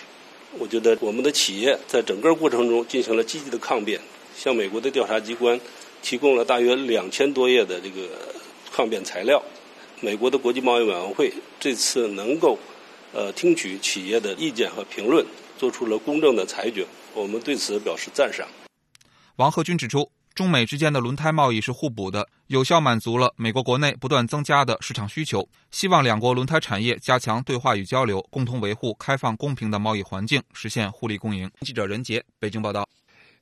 [0.58, 4.02] 我觉得我们的企业在整个过程中进行了积极的抗辩，
[4.36, 5.62] 向美国的调查机关
[6.02, 8.10] 提供了大约两千多页的这个
[8.72, 9.40] 抗辩材料。
[10.00, 12.58] 美国的国际贸易委员会这次能够
[13.14, 15.24] 呃听取企业的意见和评论，
[15.60, 18.48] 做出了公正的裁决，我们对此表示赞赏。
[19.36, 20.10] 王贺军指出。
[20.34, 25.48] 中美之间的轮胎贸易是互补的，有效满足了美国国内不断增加的市场需求。
[25.72, 31.50] 希望两国轮胎产业加强对话与交流，共同维护开放公平的贸易环境，实现互利共赢。
[31.62, 32.88] 记者任杰，北京报道。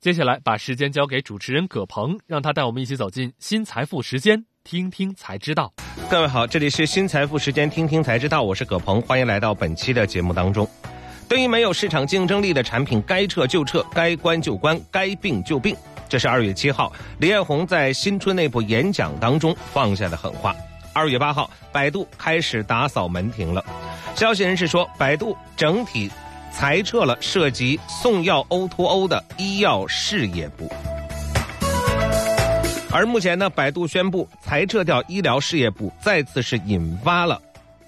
[0.01, 5.71] 接下来把时间交给主持人葛鹏，让他带我们一起走进新财富时间，听听才知道。
[6.09, 10.67] 各位好，这里是新财富时间，听听才知道，我是葛鹏，欢迎来到本期的节目当中。
[11.27, 15.75] 对于没有市场竞争力的产品，该撤就撤，该关就关，该并就并。
[16.09, 20.55] 这是二月七号，李彦宏在新春内部演讲当中放下的狠话。
[20.91, 23.63] 二月八号，百度开始打扫门庭了。
[24.15, 26.09] 消息人士说，百度整体
[26.51, 30.67] 裁撤了涉及送药 O2O 的医药事业部。
[32.91, 37.39] 而目前呢，百度宣布裁撤掉医疗事业部，再次是引发了。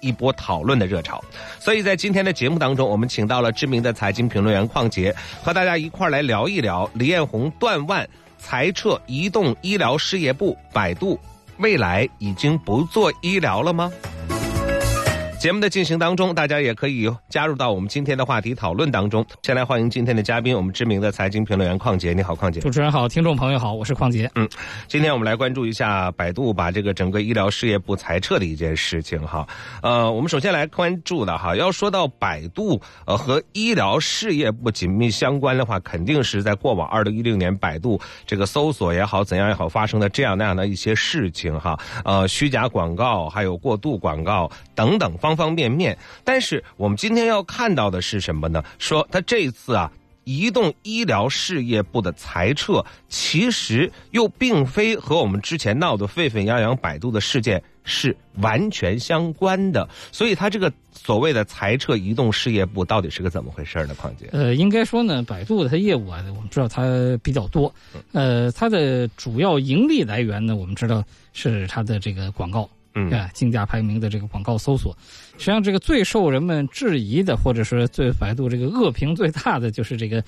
[0.02, 1.24] 一波讨论的热潮，
[1.58, 11.18] 所以在今天的节目当中，我们请到了知名的财经评论员邝杰，和大家一块儿来聊一聊李彦宏断腕裁撤移动医疗事业部，百度
[11.58, 13.90] 未来已经不做医疗了吗？
[15.42, 19.26] 节目的进行当中，大家也可以加入到我们今天的话题讨论当中。
[19.42, 22.12] 先来欢迎今天的嘉宾，我们知名的财经评论员邝杰。
[22.12, 22.60] 你好，邝杰。
[22.60, 24.30] 主持人好，听众朋友好，我是邝杰。
[24.36, 24.48] 嗯，
[24.86, 29.44] 今天我们来关注一下百度把这个整个医疗事业部裁撤的一件事情哈。
[29.82, 41.76] 呃，我们首先来关注的哈，要说到百度呃和医疗事业部紧密相关的话，肯定是在过往二零一六年百度这个搜索也好怎样也好发生的这样那样的一些事情哈。
[42.04, 45.31] 呃，虚假广告还有过度广告等等方。
[45.36, 48.62] 方方面面，但是我们今天要看到的是什么呢？
[48.78, 49.90] 说他这次啊，
[50.22, 59.88] 移动医疗事业部的裁撤，其实又并非和我们之前闹得沸沸扬扬百度的事件是完全相关的。
[60.12, 63.94] 所以，他这个所谓的裁撤移动事业部，到底是个怎么回事呢？
[63.96, 66.84] 况且，呃，应该说呢，百度的它业务啊，我们知道它
[67.20, 67.74] 比较多，
[68.12, 72.70] 呃，它的主要盈利来源呢，我们知道是它的这个广告。
[72.94, 74.96] 嗯，啊，竞价排名的这个广告搜索，
[75.38, 80.22] 实际上这个最受人们质疑的，或者说最百度这个恶评最大的，就是这个，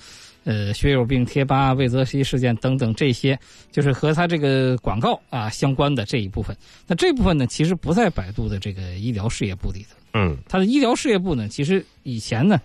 [0.45, 3.37] 呃，血友病贴吧、魏则西事件等等这些，
[3.71, 6.57] 就是和它这个广告啊相关的这一部分。
[6.87, 9.95] 那这部分呢，其实不在百度的这个医疗事业部里头。
[10.13, 12.59] 嗯，它的医疗事业部呢，其实以前呢，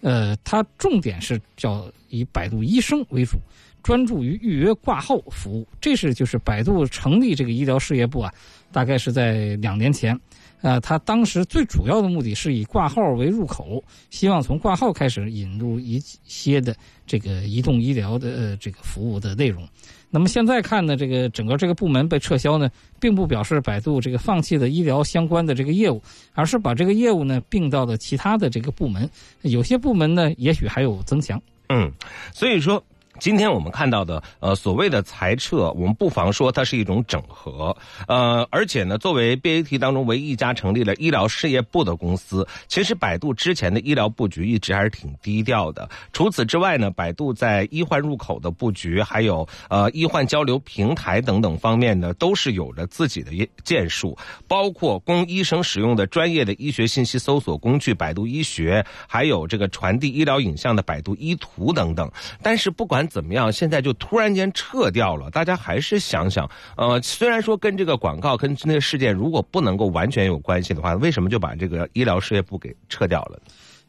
[0.00, 3.38] 呃，它重点是叫以百度医生为主。
[3.82, 8.32] 专注于预约挂号服务，这是就是百度成立这个医疗事业部啊，
[8.70, 10.18] 大概是在两年前，
[10.60, 16.74] 呃，他当时最主要的目的是以挂号为入口，希望从挂号开始引入一些的
[17.06, 19.66] 这个移动医疗的呃这个服务的内容。
[20.10, 26.00] 那么现在看呢，这个整个这个部门被撤销呢，并不表示百度这个放弃了医疗相关的这个业务，
[26.34, 29.08] 而是把这个业务呢并到了其他的这个部门，
[29.40, 31.40] 有些部门呢也许还有增强。
[31.68, 31.90] 嗯，
[32.32, 32.82] 所以说。
[33.22, 37.76] 今天我们看到的，呃，所谓的裁撤，我们不妨说它是一种整合，
[38.08, 45.88] 呃，而且呢，作为 BAT 当中唯一一家成立了医疗事业部的公司，其实百度之前的医疗布局一直还是挺低调的。
[46.12, 53.30] 除此之外呢，百度在医患入口的布局，还有呃医患交流平台等等方面呢，都是有着自己的
[53.62, 62.10] 建树，包括供医生使用的专业的医学信息搜索工具百度医学，还有这个传递医疗影像的百度医图等等。
[62.42, 63.52] 但是不管怎么样？
[63.52, 73.38] 现在就突然间撤掉了，大家还是想想，呃，虽然说跟这个广告、跟那个事件如果不能够完全有关系的话，为什么就把这个医疗事业部给撤掉了？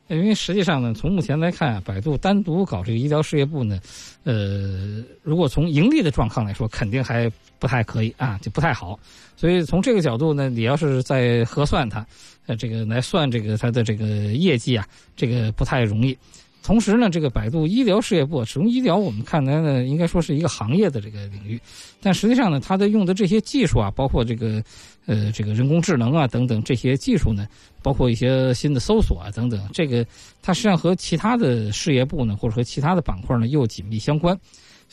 [0.10, 3.80] 因为实际上呢，从目前来看，啊百度单独搞这个医疗事业部呢，
[4.26, 9.00] 呃，如果从盈利的状况来说，肯定还不太可以啊，就不太好。
[9.38, 12.06] 所以从这个角度呢，你要是在核算它，
[12.48, 16.16] 呃，这个来算这个它的这个业绩啊，这个不太容易。
[16.64, 21.60] 同时呢，这个百度医疗事业部，从医疗我们看来呢，应该说是一个行业的这个领域，
[22.02, 24.64] 但实际上呢，它的用的这些技术啊，包括这个
[25.06, 27.46] 呃这个人工智能啊等等这些技术呢，
[27.82, 30.06] 包括一些新的搜索啊等等，这个
[30.42, 34.40] 它实际上和其他的事业部呢，或者和其他的板块呢又紧密相关。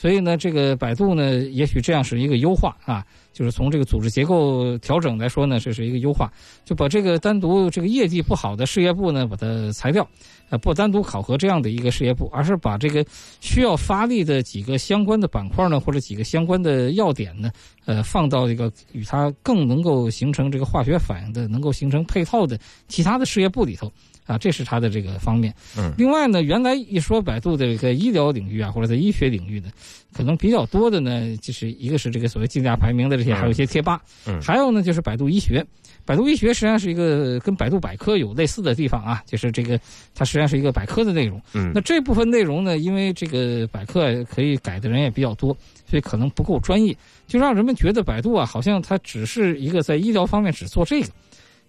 [0.01, 6.33] 所以呢，这个百度呢，也许这样是一个优化啊，就是从这个组织结构调整来说呢，这是一个优化，
[6.65, 10.09] 就把这个单独这个业绩不好的事业部呢，把它裁掉，
[10.49, 13.05] 呃，不单独考核这样的一个事业部，而是把这个
[13.43, 17.51] 需要发力的几个相关的板块呢，或者几个相关的要点呢，
[17.85, 23.93] 呃，放到一个与它更能够形成这个化学反应的、能够形成配套的其他的事业部里头。
[24.31, 25.53] 啊，这是它的这个方面。
[25.77, 29.69] 嗯，另外呢，原来一说百度的这个医疗领域啊，或者在医学领域呢，
[30.13, 34.01] 可能比较多的呢，就是一个是这个所谓竞价排名的这些，还有一些贴吧。
[34.27, 35.67] 嗯，还有呢，就是百度医学。
[36.07, 39.79] 百度医学实际上是一个跟百度百科有类似的地方啊，就是这个
[40.15, 41.41] 它实际上是一个百科的内容。
[41.53, 45.57] 嗯，那这部分内容呢，因为这个百科可以改的人也比较多，
[45.89, 46.97] 所以可能不够专业，
[47.29, 51.09] 就让人们觉得百度啊，好像它只是一个在医疗方面只做这个。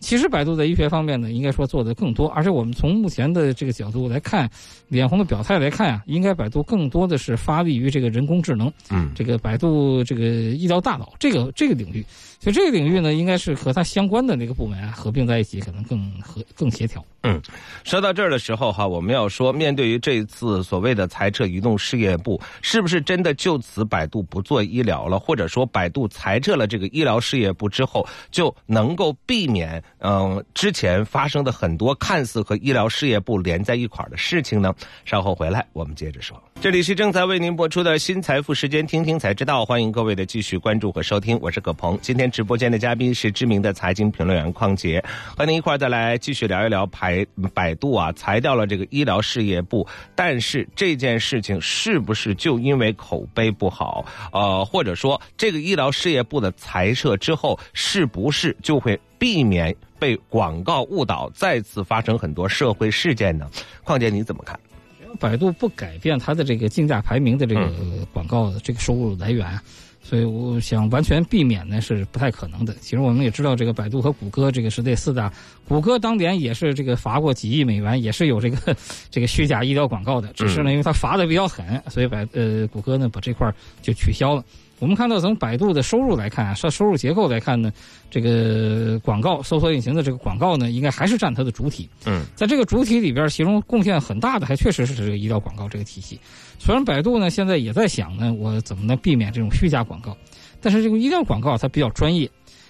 [0.01, 4.49] 其实百度在医学方面呢，应该说做的更多，而且我们从目前的这个角度来看，
[4.89, 12.03] 脸红的表态来看啊，应该百度更多的是发力于这个人工智能，嗯，这个百度这个医疗大脑这个这个领域，
[12.39, 17.05] 所以这个领域呢，应该是和它相关的那个部门啊合并在一起，可能更合更协调。
[17.23, 17.39] 嗯，
[17.83, 34.73] 说到这儿的时候哈，我们要说，面对于这一次所谓的裁撤移动事业部，是不是真的就此百度不做医疗了，或者说百度裁撤了这个医疗事业部之后，就能够避免嗯之前发生的很多看似和医疗事业部连在一块儿的事情呢？
[35.05, 36.41] 稍后回来我们接着说。
[36.59, 41.97] 这里是正在为您播出的新财富时间，听听才知道，欢迎各位的继续关注和收听，我是葛鹏。
[42.01, 45.03] 今天直播间的嘉宾是知名的财经评论员邝杰，
[45.35, 54.05] 和您一块儿再来继续聊一聊排百度啊裁掉了这个医疗事业部，但是这件事情是不是就因为口碑不好？
[54.31, 63.47] 呃，或者说这个医疗事业部的裁撤之后，是不是就会避免被广告误导，再次发生很多社会事件呢？
[63.83, 64.59] 况且你怎么看？
[65.19, 67.71] 百度不改变它的这个竞价排名的这个
[68.11, 69.45] 广告的这个收入来源，
[70.01, 72.73] 所以我想完全避免呢是不太可能的。
[72.81, 75.31] 其实我们也知道，这个百度和谷歌这个是这四大，
[75.67, 78.75] 谷歌当年也是这个罚过几亿美元，也是有这个
[79.11, 83.53] 这个虚假医疗广告的，只是呢因为它罚的比较狠，所以百呃谷歌呢把这块
[83.83, 84.43] 就取消了。
[84.81, 87.71] 我们看到从百度的收入来看啊，收收入结构来看呢，
[88.09, 91.87] 这个广告搜索引擎的这个广告呢，应该还是占它的主体。
[92.07, 96.19] 嗯，在这个主体里边，其中贡献很大的还确实是这个医疗广告这个体系。
[96.57, 100.17] 虽然百度呢现在也在想呢，我怎么能避免这种虚假广告，
[100.59, 102.27] 但是这个医疗广告它比较专业，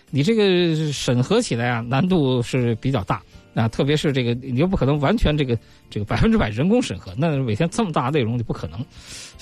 [0.10, 3.22] 你这个审核起来啊难度是比较大。
[3.54, 5.60] 啊，特别是这个，你又不可能完全这个
[5.90, 8.80] 这个百分之百人工审核，那每天这么大内容你不可能，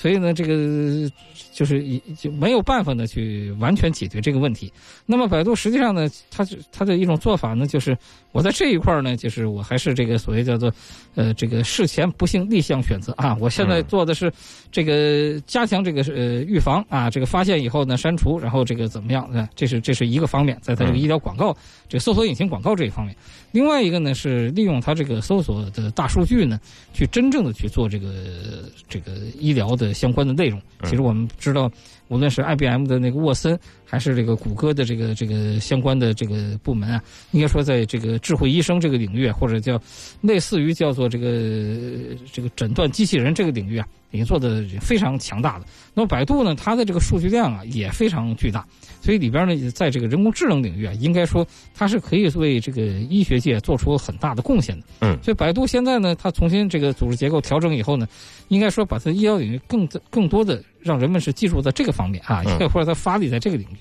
[0.00, 1.10] 所以呢，这个
[1.52, 1.84] 就是
[2.18, 4.72] 就没有办法呢去完全解决这个问题。
[5.06, 7.96] 那么百度实际上呢，它它的一种做法呢，就是
[8.32, 10.72] 我在这一块呢，就是我还是这个所谓叫做
[11.14, 14.32] 呃这个事前不幸立项选择啊，我现在做的是
[14.72, 19.48] 这个加强这个呃预防啊，这个发现以后呢删除，然后这个怎么样啊？
[19.54, 21.56] 这是这是一个方面，在它这个医疗广告
[21.88, 23.14] 这个搜索引擎广告这一方面，
[23.52, 24.00] 另外一个。
[24.00, 26.58] 呢是利用它这个搜索的大数据呢，
[26.94, 30.60] 去真正的去做这个这个医疗的相关的内容。
[30.84, 31.70] 其实我们知道，
[32.08, 33.58] 无论是 IBM 的那个沃森，
[33.90, 39.80] 还是这个谷歌的这个这个相关的这个部门啊，应该说在这个智慧医生这个领域，或者叫
[40.20, 45.64] 类似于叫做这个这个诊断机器人这个领域啊，已经做的非常强大的。
[45.92, 48.64] 那么百度呢，它的这个数据量啊也非常巨大。
[49.02, 54.86] 所以里边呢，在这个人工智能领域啊，应该说它是可以为这个医学界做出很大的贡献的。
[55.00, 58.06] 嗯，所以百度现在呢，它重新这个组织结构调整以后呢，
[58.48, 63.76] 应该说把它医疗领域更更多的让人们是记住在这个方面啊， 或者它发力在这个领域。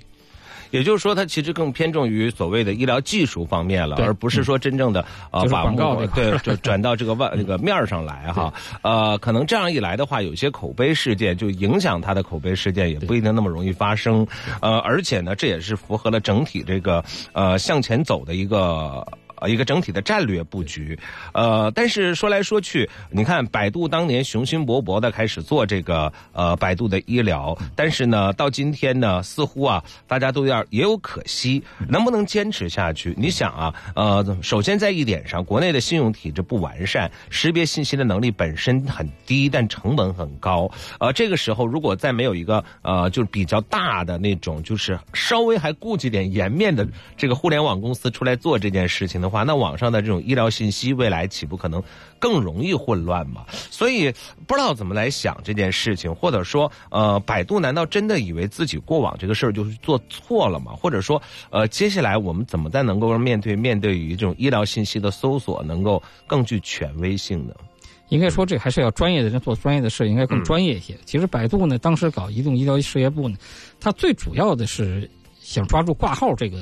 [0.72, 8.54] 也就是说，它其实更偏重于所谓的医疗技术方面了，而不是说真正的呃把广告 对 就转到这个外那个面上来哈。
[8.82, 14.26] 呃，可能这样一来的话，有些口碑事件就影响它的口碑事件也不一定那么容易发生。
[14.62, 17.04] 呃，而且呢，这也是符合了整体这个
[17.34, 19.06] 呃向前走的一个。
[19.40, 20.98] 呃一个整体的战略布局。
[21.34, 33.14] 呃，但是说来说去，你看百度当年雄心勃勃的开始做这个呃百度的医疗，但是呢，到今天呢，似乎啊大家都有点也有可惜，能不能坚持下去？
[33.18, 40.70] 你想啊，呃，首先在一点上，国内的信用体制不完善，识别信息的能力本身很低，但成本很高。
[41.00, 51.82] 呃，这个时候如果再没有一个呃，就是比较大的那种，就是稍微还顾及点颜面的这个互联网公司出来做这件事情的话，那网上的这种医疗信息未来岂不可能
[52.18, 53.46] 更容易混乱吗？
[53.70, 54.12] 所以
[54.48, 60.74] 不知道怎么来想这件事情，或者说，呃，百度难道真的以为自己过往这个事儿就是做错了吗？
[60.74, 67.54] 或者说，呃，接下来我们怎么再能够面对面对于这种医疗信息的搜索，能够更具权威性呢？
[68.10, 70.98] 应该说，这还是要专业的人做专业的事，应该更专业一些。
[71.06, 73.38] 其实，百度呢，当时搞移动医疗事业部呢，
[73.80, 75.08] 它最主要的是
[75.50, 76.60] 想抓住挂号这个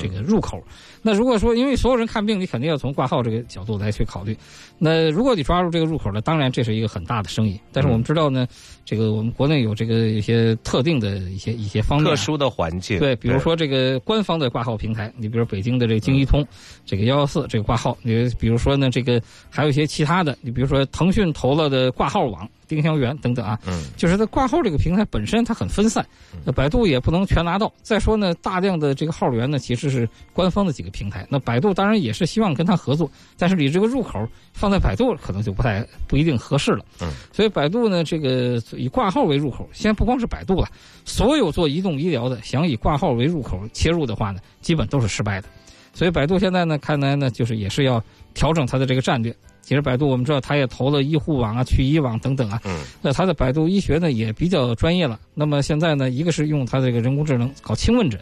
[0.00, 0.60] 这个入口。
[1.00, 4.36] 那如果说，因为所有人看病，你肯定要从挂号这个角度来去考虑。
[4.76, 7.58] 那如果你抓住这个入口呢，当然这是一个很大的生意。
[7.72, 8.44] 但是我们知道呢，
[8.84, 12.98] 这个我们国内有这个一些特定的一些一些方面，特殊的环境。
[12.98, 16.44] 对，比如说这个官方的挂号平台，你比如北京的这个京医通，
[16.84, 26.06] 这个幺幺四这个挂号，你比如说呢，这个还有一些其他的，你比如说腾讯投了的挂号网、丁香园等等啊，嗯，就是它挂号这个平台本身它很分散，
[26.44, 27.72] 那百度也不能全拿到。
[27.82, 36.84] 再说呢，大量的这个号源呢，其实是官方的几个平台，那百度当然也是希望跟他合作，但是你这个入口放在百度可能就不太不一定合适了。
[37.00, 40.68] 嗯，所以百度呢，这个以挂号为入口，现在不光是百度了，
[41.04, 45.48] 所有做移动医疗的想以挂号为入口切入的话呢，基本都是失败的。
[45.94, 48.02] 所以百度现在呢，看来呢，就是也是要
[48.34, 49.34] 调整它的这个战略。
[49.68, 52.58] 其实百度我们知道，它也投了医护网啊、去医网等等啊。
[52.64, 52.80] 嗯。
[53.02, 55.20] 那它的百度医学呢也比较专业了。
[55.34, 58.18] 那么现在呢，一个是用它这个人工智能搞轻问诊，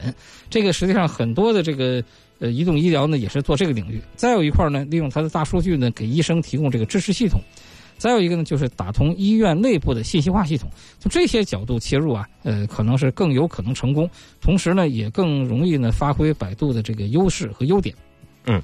[0.51, 2.03] 这个实际上很多的这个
[2.41, 4.03] 呃移动医疗呢也是做这个领域。
[4.17, 7.41] 再有一块呢，利用它的大数据呢，给医生提供这个支持系统。
[7.97, 10.69] 再有一个呢，就是打通医院内部的信息化系统。
[10.99, 17.95] 从这些角度切入啊，呃，可能是更有可能成功，同时呢，也更容易呢发挥百度的这个优势和优点。
[18.47, 18.61] 嗯。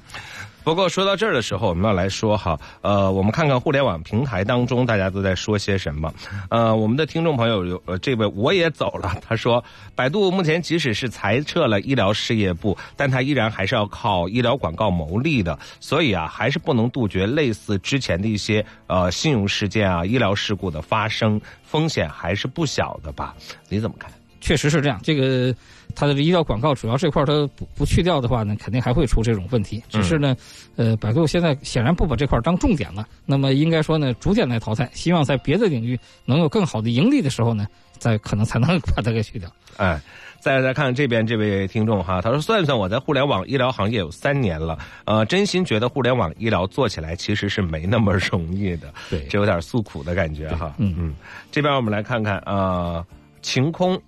[0.63, 6.13] 不过说到这儿的时候，我们要来说哈，呃，我们看看互联网平台当中大家都在说些什么。
[6.49, 23.35] 呃，我们的听众朋友有呃，这位我也走了，他说，百度目前即使是裁撤了医疗事业部，但它依然还是要靠医疗广告牟利的，所以啊，还是不能杜绝类似之前的一些呃信用事件啊、医疗事故的发生，风险还是不小的吧？
[23.67, 24.09] 你怎么看？
[24.39, 25.55] 确实是这样，这个
[25.95, 29.81] 它的医疗广告主要这块它不不去掉的话呢，肯定还会出这种问题。
[29.89, 30.35] 只是呢，
[30.75, 33.07] 呃，百度现在显然不把这块当重点了。
[33.25, 37.67] 那么应该说呢，逐渐来淘汰，希望在别的领域能有更好的盈利的时候呢，
[37.97, 39.49] 再可能才能把它给去掉。
[39.77, 39.99] 哎，
[40.39, 50.73] 再来看这边这位听众哈，他说算算我在互联网医疗行业有三年了，呃，真心觉得互联网医疗做起来其实是没那么容易的，对，这有点诉苦的感觉哈。
[50.77, 51.15] 嗯嗯，
[51.51, 53.05] 这边我们来看看啊，
[53.41, 53.99] 晴空。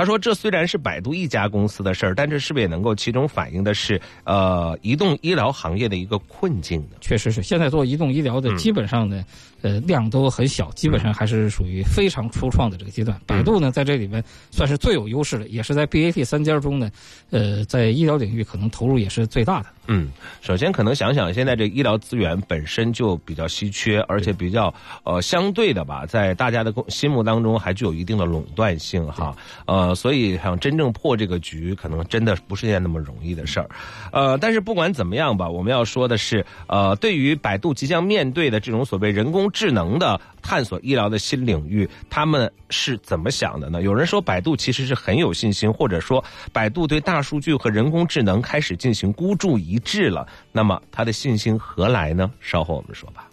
[0.00, 9.22] 他说：“这虽然是百度一家公司的事儿，但这是不是也能够其中反映的是，呃，移动医疗行业的一个困境呢？”确实是，现在做移动医疗的基本上呢，
[9.60, 13.20] 呃，量都很小，基本上还是属于非常初创的这个阶段。
[13.26, 16.90] 百度呢，在这里面算是最有优势的，也是在 BAT 三家中呢，
[17.28, 19.66] 呃，在医疗领域可能投入也是最大的。
[19.92, 20.08] 嗯，
[20.40, 24.72] 首先可能想想，现在这医疗资源本身就比较稀缺，而且比较
[25.02, 29.36] 呃相对的吧，在大家的心目当中还具有一定的垄断性哈。
[29.66, 33.68] 呃，所以想真正破这个局，可能真的不是件那么容易的事儿。
[34.12, 43.82] 呃，但是不管怎么样吧，我们要说的是，呃，对于百度即将面对的这种所谓人工智能的探索医疗的新领域，他们是怎么想的呢？
[43.82, 50.26] 有人说百度其实是很有信心，或者说百度对大数据和人工智能开始进行孤注一掷了。
[50.52, 52.30] 那么他的信心何来呢？
[52.40, 53.28] 稍后我们说吧。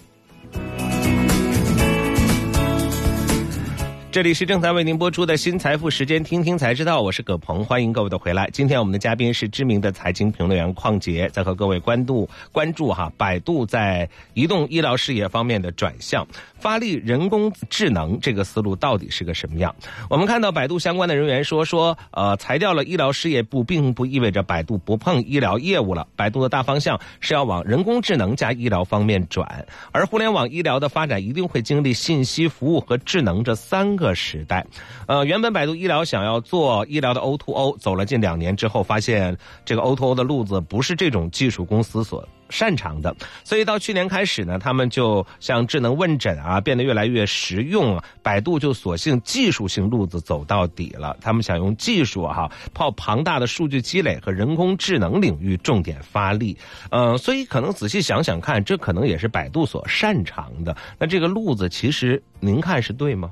[4.10, 7.04] 这里是正在为您播出的新财富时间，听听才知道。
[7.04, 8.50] 我是葛鹏，欢迎各位的回来。
[8.52, 16.26] 今天我们的嘉宾是知名的财经评论员邝杰，在和各位关注关注哈百度在移动医疗事业方面的转向，
[16.60, 19.74] 发力人工智能这个思路到底是个什么样？
[20.10, 26.08] 我们看到百度相关的人员说说，呃，裁掉了医疗事业部，并不意味着百度不碰医疗业务了。
[26.18, 34.08] 百度的大方向是要往人工智能加医疗方面转，而互联网医疗的发展一定会经历信息服务和智能这三个。
[34.18, 34.66] 时代，
[35.06, 43.16] 呃，原本百度医疗想要做医疗的 O to O，走了近两年之后，发现这个 O to O 的路子不是这种技术公司所擅长的。
[43.44, 51.16] 所以到去年开始呢，他们就像智能问诊啊变得越来越实用啊，百度就索性技术性路子走到底了。
[51.22, 56.58] 他们想用技术哈，靠庞大的数据积累和人工智能领域重点发力。
[56.92, 60.76] 呃，所以可能仔细想想看，这可能也是百度所擅长的。
[61.00, 63.32] 那这个路子其实您看是对吗？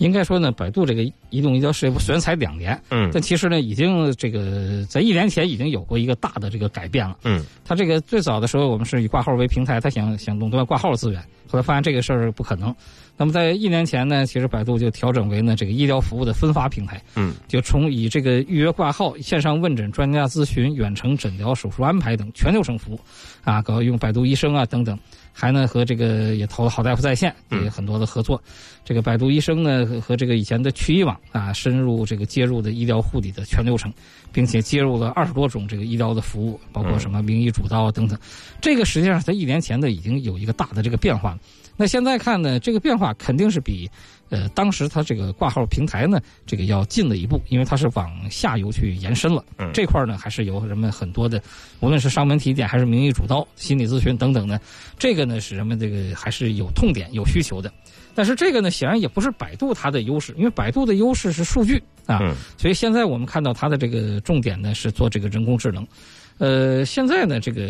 [0.00, 12.74] 应该说呢，百度这个移动医疗事业部虽然才两年，嗯，但其实呢，已经这个在一年前已经有过一个大的这个改变了，嗯，它这个最早的时候，我们是以挂号为平台，它想想垄断挂号资源，后来发现这个事儿不可能。
[13.20, 23.00] 那么在一年前呢，其实百度就调整为呢这个医疗服务的分发平台，嗯，就从以这个预约挂号、线上问诊、专家咨询、远程诊疗、手术安排等全流程服务，
[23.44, 24.98] 啊，搞用百度医生啊等等。
[25.32, 28.42] 还呢和这个也投了好大夫在线，也很多的合作。
[28.84, 33.92] 这个百度医生呢和和这个以前的区医网啊，深入这个接入的医疗护理的全流程，
[34.32, 38.18] 并且接入了二十多种这个医疗的服务，包括什么名医主刀啊等等。
[38.62, 41.38] 这个实际上在一年前呢已经有一个大的这个变化。
[41.80, 43.90] 那现在看呢，这个变化肯定是比。
[44.28, 49.42] 呃，当时它这个挂号平台呢，这个要进了一步，因为它是往下游去延伸了。
[49.58, 51.42] 嗯，这块呢还是有人们很多的，
[51.80, 54.60] 无论是上门体检还是名医主刀、心理咨询等等呢，
[54.98, 57.72] 这个呢是人们这个还是有痛点、有需求的。
[58.14, 62.20] 但是这个呢，显然也不是百度它的优势，因为百度的优势是数据啊。
[62.22, 65.84] 嗯，所以现在我们看到它的这个重点呢是做这个人工智能。
[66.40, 67.62] 呃，现在呢，这个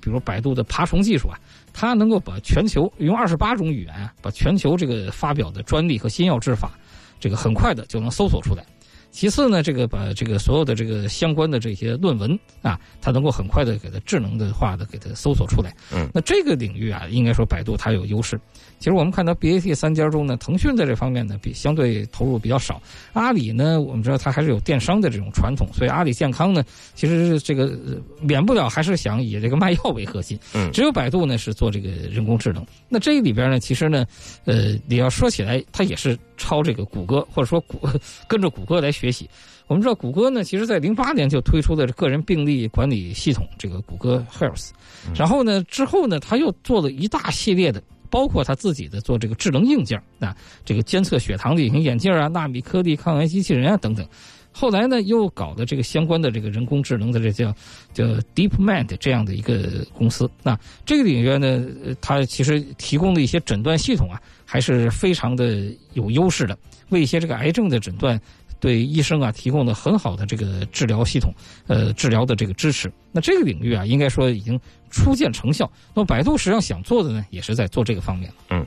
[0.00, 1.38] 比如百度的爬虫技术啊。
[1.72, 6.72] 它能够把全球用二十八种语言啊，把全球这个发表的专利和新药治法，
[7.20, 8.66] 这个很快的就能搜索出来。
[9.10, 15.74] 其次呢，这个把这个所有的这个相关的这些论文啊，它能够很快的给它智能的化的给它搜索出来。
[15.92, 18.40] 嗯，那这个领域啊，应该说百度它有优势。
[18.78, 22.80] 其实我们看到 BAT 三家中呢，腾讯在这方面呢比相对投入比较少。
[23.12, 27.76] 阿里呢，我们知道它还是有电商的这种传统，所以阿里健康呢，其实这个
[28.20, 30.38] 免不了还是想以这个卖药为核心。
[30.54, 32.64] 嗯，只有百度呢是做这个人工智能。
[32.88, 34.06] 那这里边呢，其实呢，
[34.44, 37.86] 呃，你要说起来，它也是抄这个谷歌，或者说谷
[38.26, 39.28] 跟着谷歌来学习。
[39.66, 44.70] 我们知道谷歌呢，其实在零八年就推出的个人病历管理系统，这个谷歌 Health。
[45.14, 47.80] 然后呢，之后呢，他又做了一大系列的。
[48.12, 54.04] 包括他自己的做这个智能硬件啊，这个监测血糖的隐形眼镜啊，纳米颗粒抗癌机器人啊等等。
[54.50, 57.54] 后来呢，又搞的这个相关的这个人工智能的这叫
[57.94, 60.28] 叫 DeepMind 这样的一个公司。
[60.42, 61.64] 那这个领域呢，
[62.00, 64.20] 它其实提供的一些诊断系统啊，
[64.50, 68.20] 还是非常的有优势的，为一些这个癌症的诊断。
[68.58, 71.32] 对医生啊提供了很好的这个治疗系统，
[71.66, 72.92] 呃，治疗的这个支持。
[73.10, 75.64] 那这个领域啊，应该说已经初见成效。
[75.94, 78.30] 那么百度实际上想做的呢，也是在做这个方面。
[78.50, 78.66] 嗯，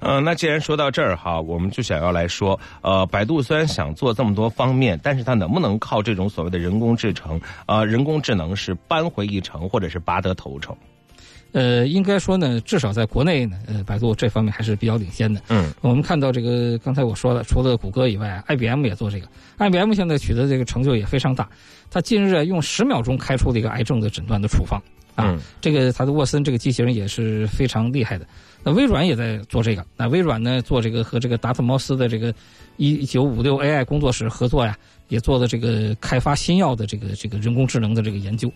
[0.00, 10.76] 呃，那既然说到这儿哈，我们就想要来说，呃，百度虽然想做这么多方面，但是它能不能靠这种所谓的人工智能啊，人工智能是扳回一城，或者是拔得头筹？
[11.52, 15.40] 呃，应该说呢，至少在国内呢，呃，百度这方面还是比较领先的。
[15.48, 19.26] 嗯，我们看到这个刚才我说了，除了谷歌以外，IBM 也做这个
[19.58, 21.48] ，IBM 现在取得这个成就也非常大。
[21.90, 24.80] 它近日啊用十秒钟开出了一个癌症的诊断的处方
[25.16, 28.26] 啊，这个它的沃森这个机器人也是非常厉害的。
[28.62, 32.32] 那微软也在做这个，那微软呢做这个和这个达特茅斯的这个
[32.76, 34.76] 一九五六 AI 工作室合作呀，
[35.08, 38.52] 也做了这个开发新药的这个这个人工智能的这个研究。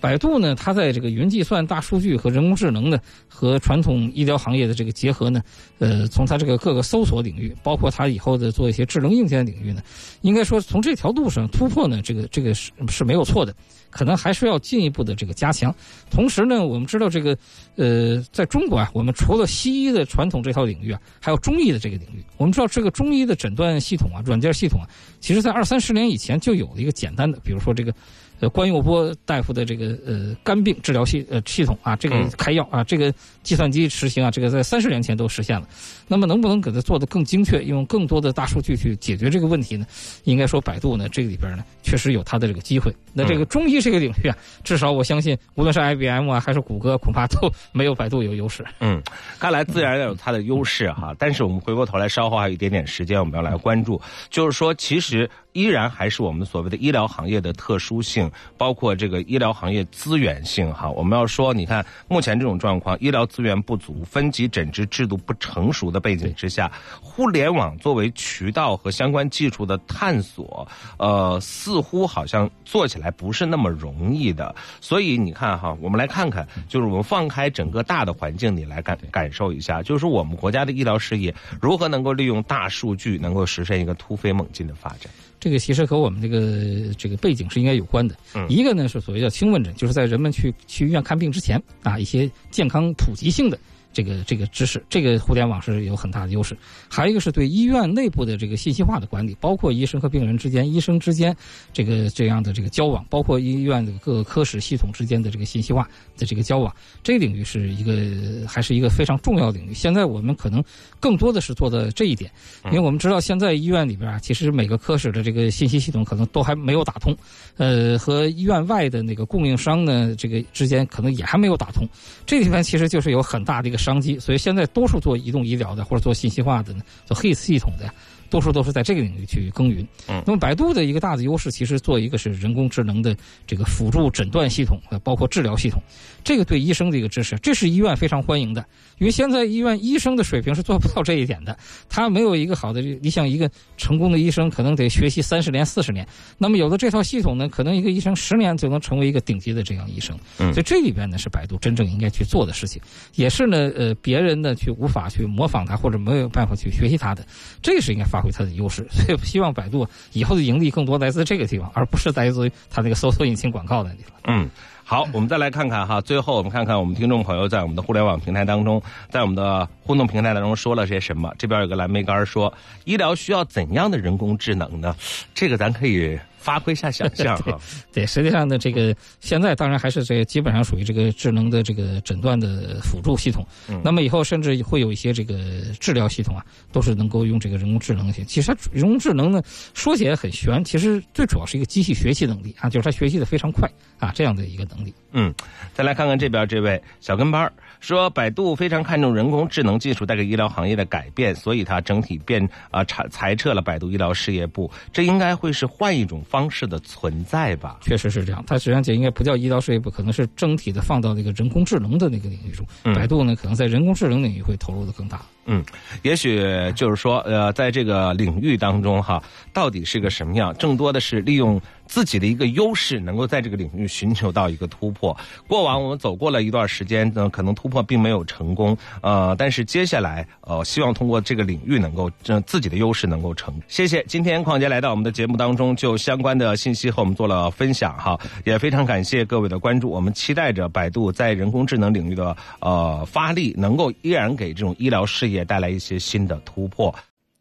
[0.00, 5.42] 百度呢，它在这个云计算、大数据和人工智能呢，和传统医疗行业的这个结合呢，
[5.78, 9.82] 呃，从它这个各个搜索领域，包括它以后的做一些智能硬件领域呢，
[10.20, 13.54] 应该说从这条路上突破呢，这个这个是是没有错的，
[13.90, 15.74] 可能还是要进一步的这个加强。
[16.10, 17.36] 同时呢，我们知道这个，
[17.76, 22.24] 呃，在中国啊，我们除了西医的传统这套领域啊，还有中医的这个领域。
[22.36, 24.86] 我们知道这个中医的诊断系统啊、软件系统啊，
[25.20, 27.92] 其实在二三十年以前就有了一个简单的，比如说这个。
[28.40, 33.12] 呃，关佑波大夫的这个呃肝病治疗系呃系统啊，这个开药啊，这个
[33.42, 35.66] 计算机实行啊，这个在三十年前都实现了。
[36.08, 39.86] 那么能不能给它做得更精确，用更多的大数据去解决这个问题呢？
[40.24, 42.92] 应该说，百度呢这个里边呢确实有它的这个机会。
[43.12, 48.64] 那这个中医这个领域啊，至少我相信，无论是 IBM 啊还是谷歌，恐怕都 没有百度有优势。
[48.80, 49.02] 嗯，
[49.38, 51.14] 看来自然有它的优势哈。
[51.18, 54.00] 但是我们回过头来，稍后还有一点点时间，我们要来关注，
[54.30, 58.30] 就是说，其实依然还是我们所谓的医疗行业的特殊性。
[58.56, 66.70] 包括这个医疗行业资源性哈，我们要说，你看目前这种状况，医疗资源不足、分级诊治制度不成熟的背景之下，
[67.00, 70.66] 互联网作为渠道和相关技术的探索，
[70.98, 74.54] 呃，似乎好像做起来不是那么容易的。
[74.80, 85.10] 所以你看哈，我们来看看，就是我们放开整个大的环境，你来感感受一下，就是我们国家的医疗事业如何能够利用大数据，能够实现一个突飞猛进的发展。
[85.40, 88.16] 这个其实和我们这个这个背景是应该有关的。
[88.48, 93.56] 一个呢是所谓叫轻问诊，就是在人们去去医院看病之前啊，一些健康普及性的。
[93.98, 96.56] 这个这个知识，这个互联网是有很大的优势。
[96.88, 101.36] 还有一个是对医院内部的这个信息化的管理，包括医生和病人之间、医生之间
[101.72, 105.82] 这个这样的这个交往，包括医院的各个科室系统之间的这个信息化
[106.16, 106.72] 的这个交往，
[107.02, 109.74] 这个领域是一个还是一个非常重要的领域。
[109.74, 110.62] 现在我们可能
[111.00, 112.30] 更多的是做的这一点，
[112.66, 117.16] 因为我们知道现在医院里边啊，其实每个科室的这个信息系统可能都还没有打通，
[117.56, 121.84] 呃，和医院外的那个供应商呢，这个之间可能也还没有打通。
[122.24, 123.87] 这地方其实就是有很大的一个。
[123.88, 127.90] 商机，所以现在多数做移动医疗的或者做信息化的呢，做 HIS 系统的，
[128.30, 129.86] 多数都是在这个领域去耕耘。
[130.08, 133.16] 嗯，那么百度的一个大的优势，其实做一个是人工智能的
[133.46, 135.80] 这个辅助诊断系统，包括治疗系统，
[136.24, 138.64] 这个对医生的一个支持，这是医院非常欢迎的。
[138.98, 141.56] 因为现在医院医生的水平是做不到这一点的，
[141.88, 146.06] 他没有一个好的，你像一个成功的医生，可能得学习三十年、四十年。
[146.36, 150.18] 那么有了这套系统呢，可能一个医生十年就能成为一个顶级的这样医生。
[150.38, 152.82] 嗯，所以这里边呢是百度真正应该去做的事情，
[153.14, 157.24] 也是呢呃别人呢去无法去模仿他或者没有办法去学习他的，
[157.62, 158.84] 这个是应该发发挥它的优势。
[158.90, 164.12] 所以希望百度以后的盈利更多来自这个地方，而不是来自于它那个搜索引擎广告的地方。
[164.24, 164.50] 嗯。
[164.84, 171.30] 好，我们再来看看哈，最后我们看看我们听众朋友在我们的互联网平台当中，在我们的互动平台当中说了些什么。
[171.38, 172.50] 这边有个蓝莓干说，
[172.86, 174.96] 医疗需要怎样的人工智能呢？
[175.34, 176.18] 这个咱可以。
[176.38, 177.58] 发挥一下想象哈，
[177.92, 183.46] 对，实际上呢，这个现在当然还是这基本上属于这个智能的这个诊断的辅助系统。
[183.68, 185.38] 嗯，那么以后甚至会有一些这个
[185.80, 188.24] 治疗系统啊，都是能够用这个人工智能性。
[188.26, 189.42] 其实人工智能呢，
[189.74, 193.68] 说起来很玄，其实最主要是一个机器学习能力啊，就是它学习的非常快
[193.98, 194.94] 啊，这样的一个能力。
[195.12, 195.34] 嗯，
[195.74, 197.50] 再来看看这边这位小跟班
[197.80, 206.48] 说，百度非常看重人工智能技术带给医疗行业的改变，所以它整体变啊裁裁撤了百度医疗事业部，这应该会是换一种方。
[206.50, 208.42] 式的存在吧，确实是这样。
[208.46, 212.66] 它实际上就应该不叫医疗事业部，可能是整体的放到那个人工智能的那个领域中。
[212.94, 215.20] 百度呢，可能在人工智能领域会投入的更大。
[215.50, 215.64] 嗯，
[216.02, 216.44] 也许
[216.76, 219.22] 就是说，呃，在这个领域当中哈，
[219.52, 220.54] 到底是个什么样？
[220.60, 225.16] 更多的是利用自己的一个优势，能够在这个领域寻求到一个突破。
[225.46, 233.58] 过往我们走过了一段时间呢，可能突破并没有成功，呃，但是接下来呃，希望通过这个领域能够这自己的优势能够成。
[233.68, 239.88] 谢谢，今天邝杰来到我们的节目当中，就相关的信息和我们做了分享哈，也非常感谢各位的关注。
[239.88, 245.37] 我们期待着百度在人工智能领域的呃发力，能够依然给这种医疗事业。
[245.38, 246.94] 也带来一些新的突破。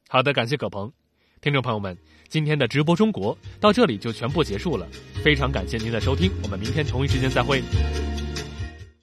[0.07, 0.91] 好的，感谢葛鹏，
[1.41, 1.97] 听众朋友们，
[2.29, 4.87] 今天的直播中国到这里就全部结束了，
[5.23, 7.61] 非常感谢您的收听，我们明天同一时间再会。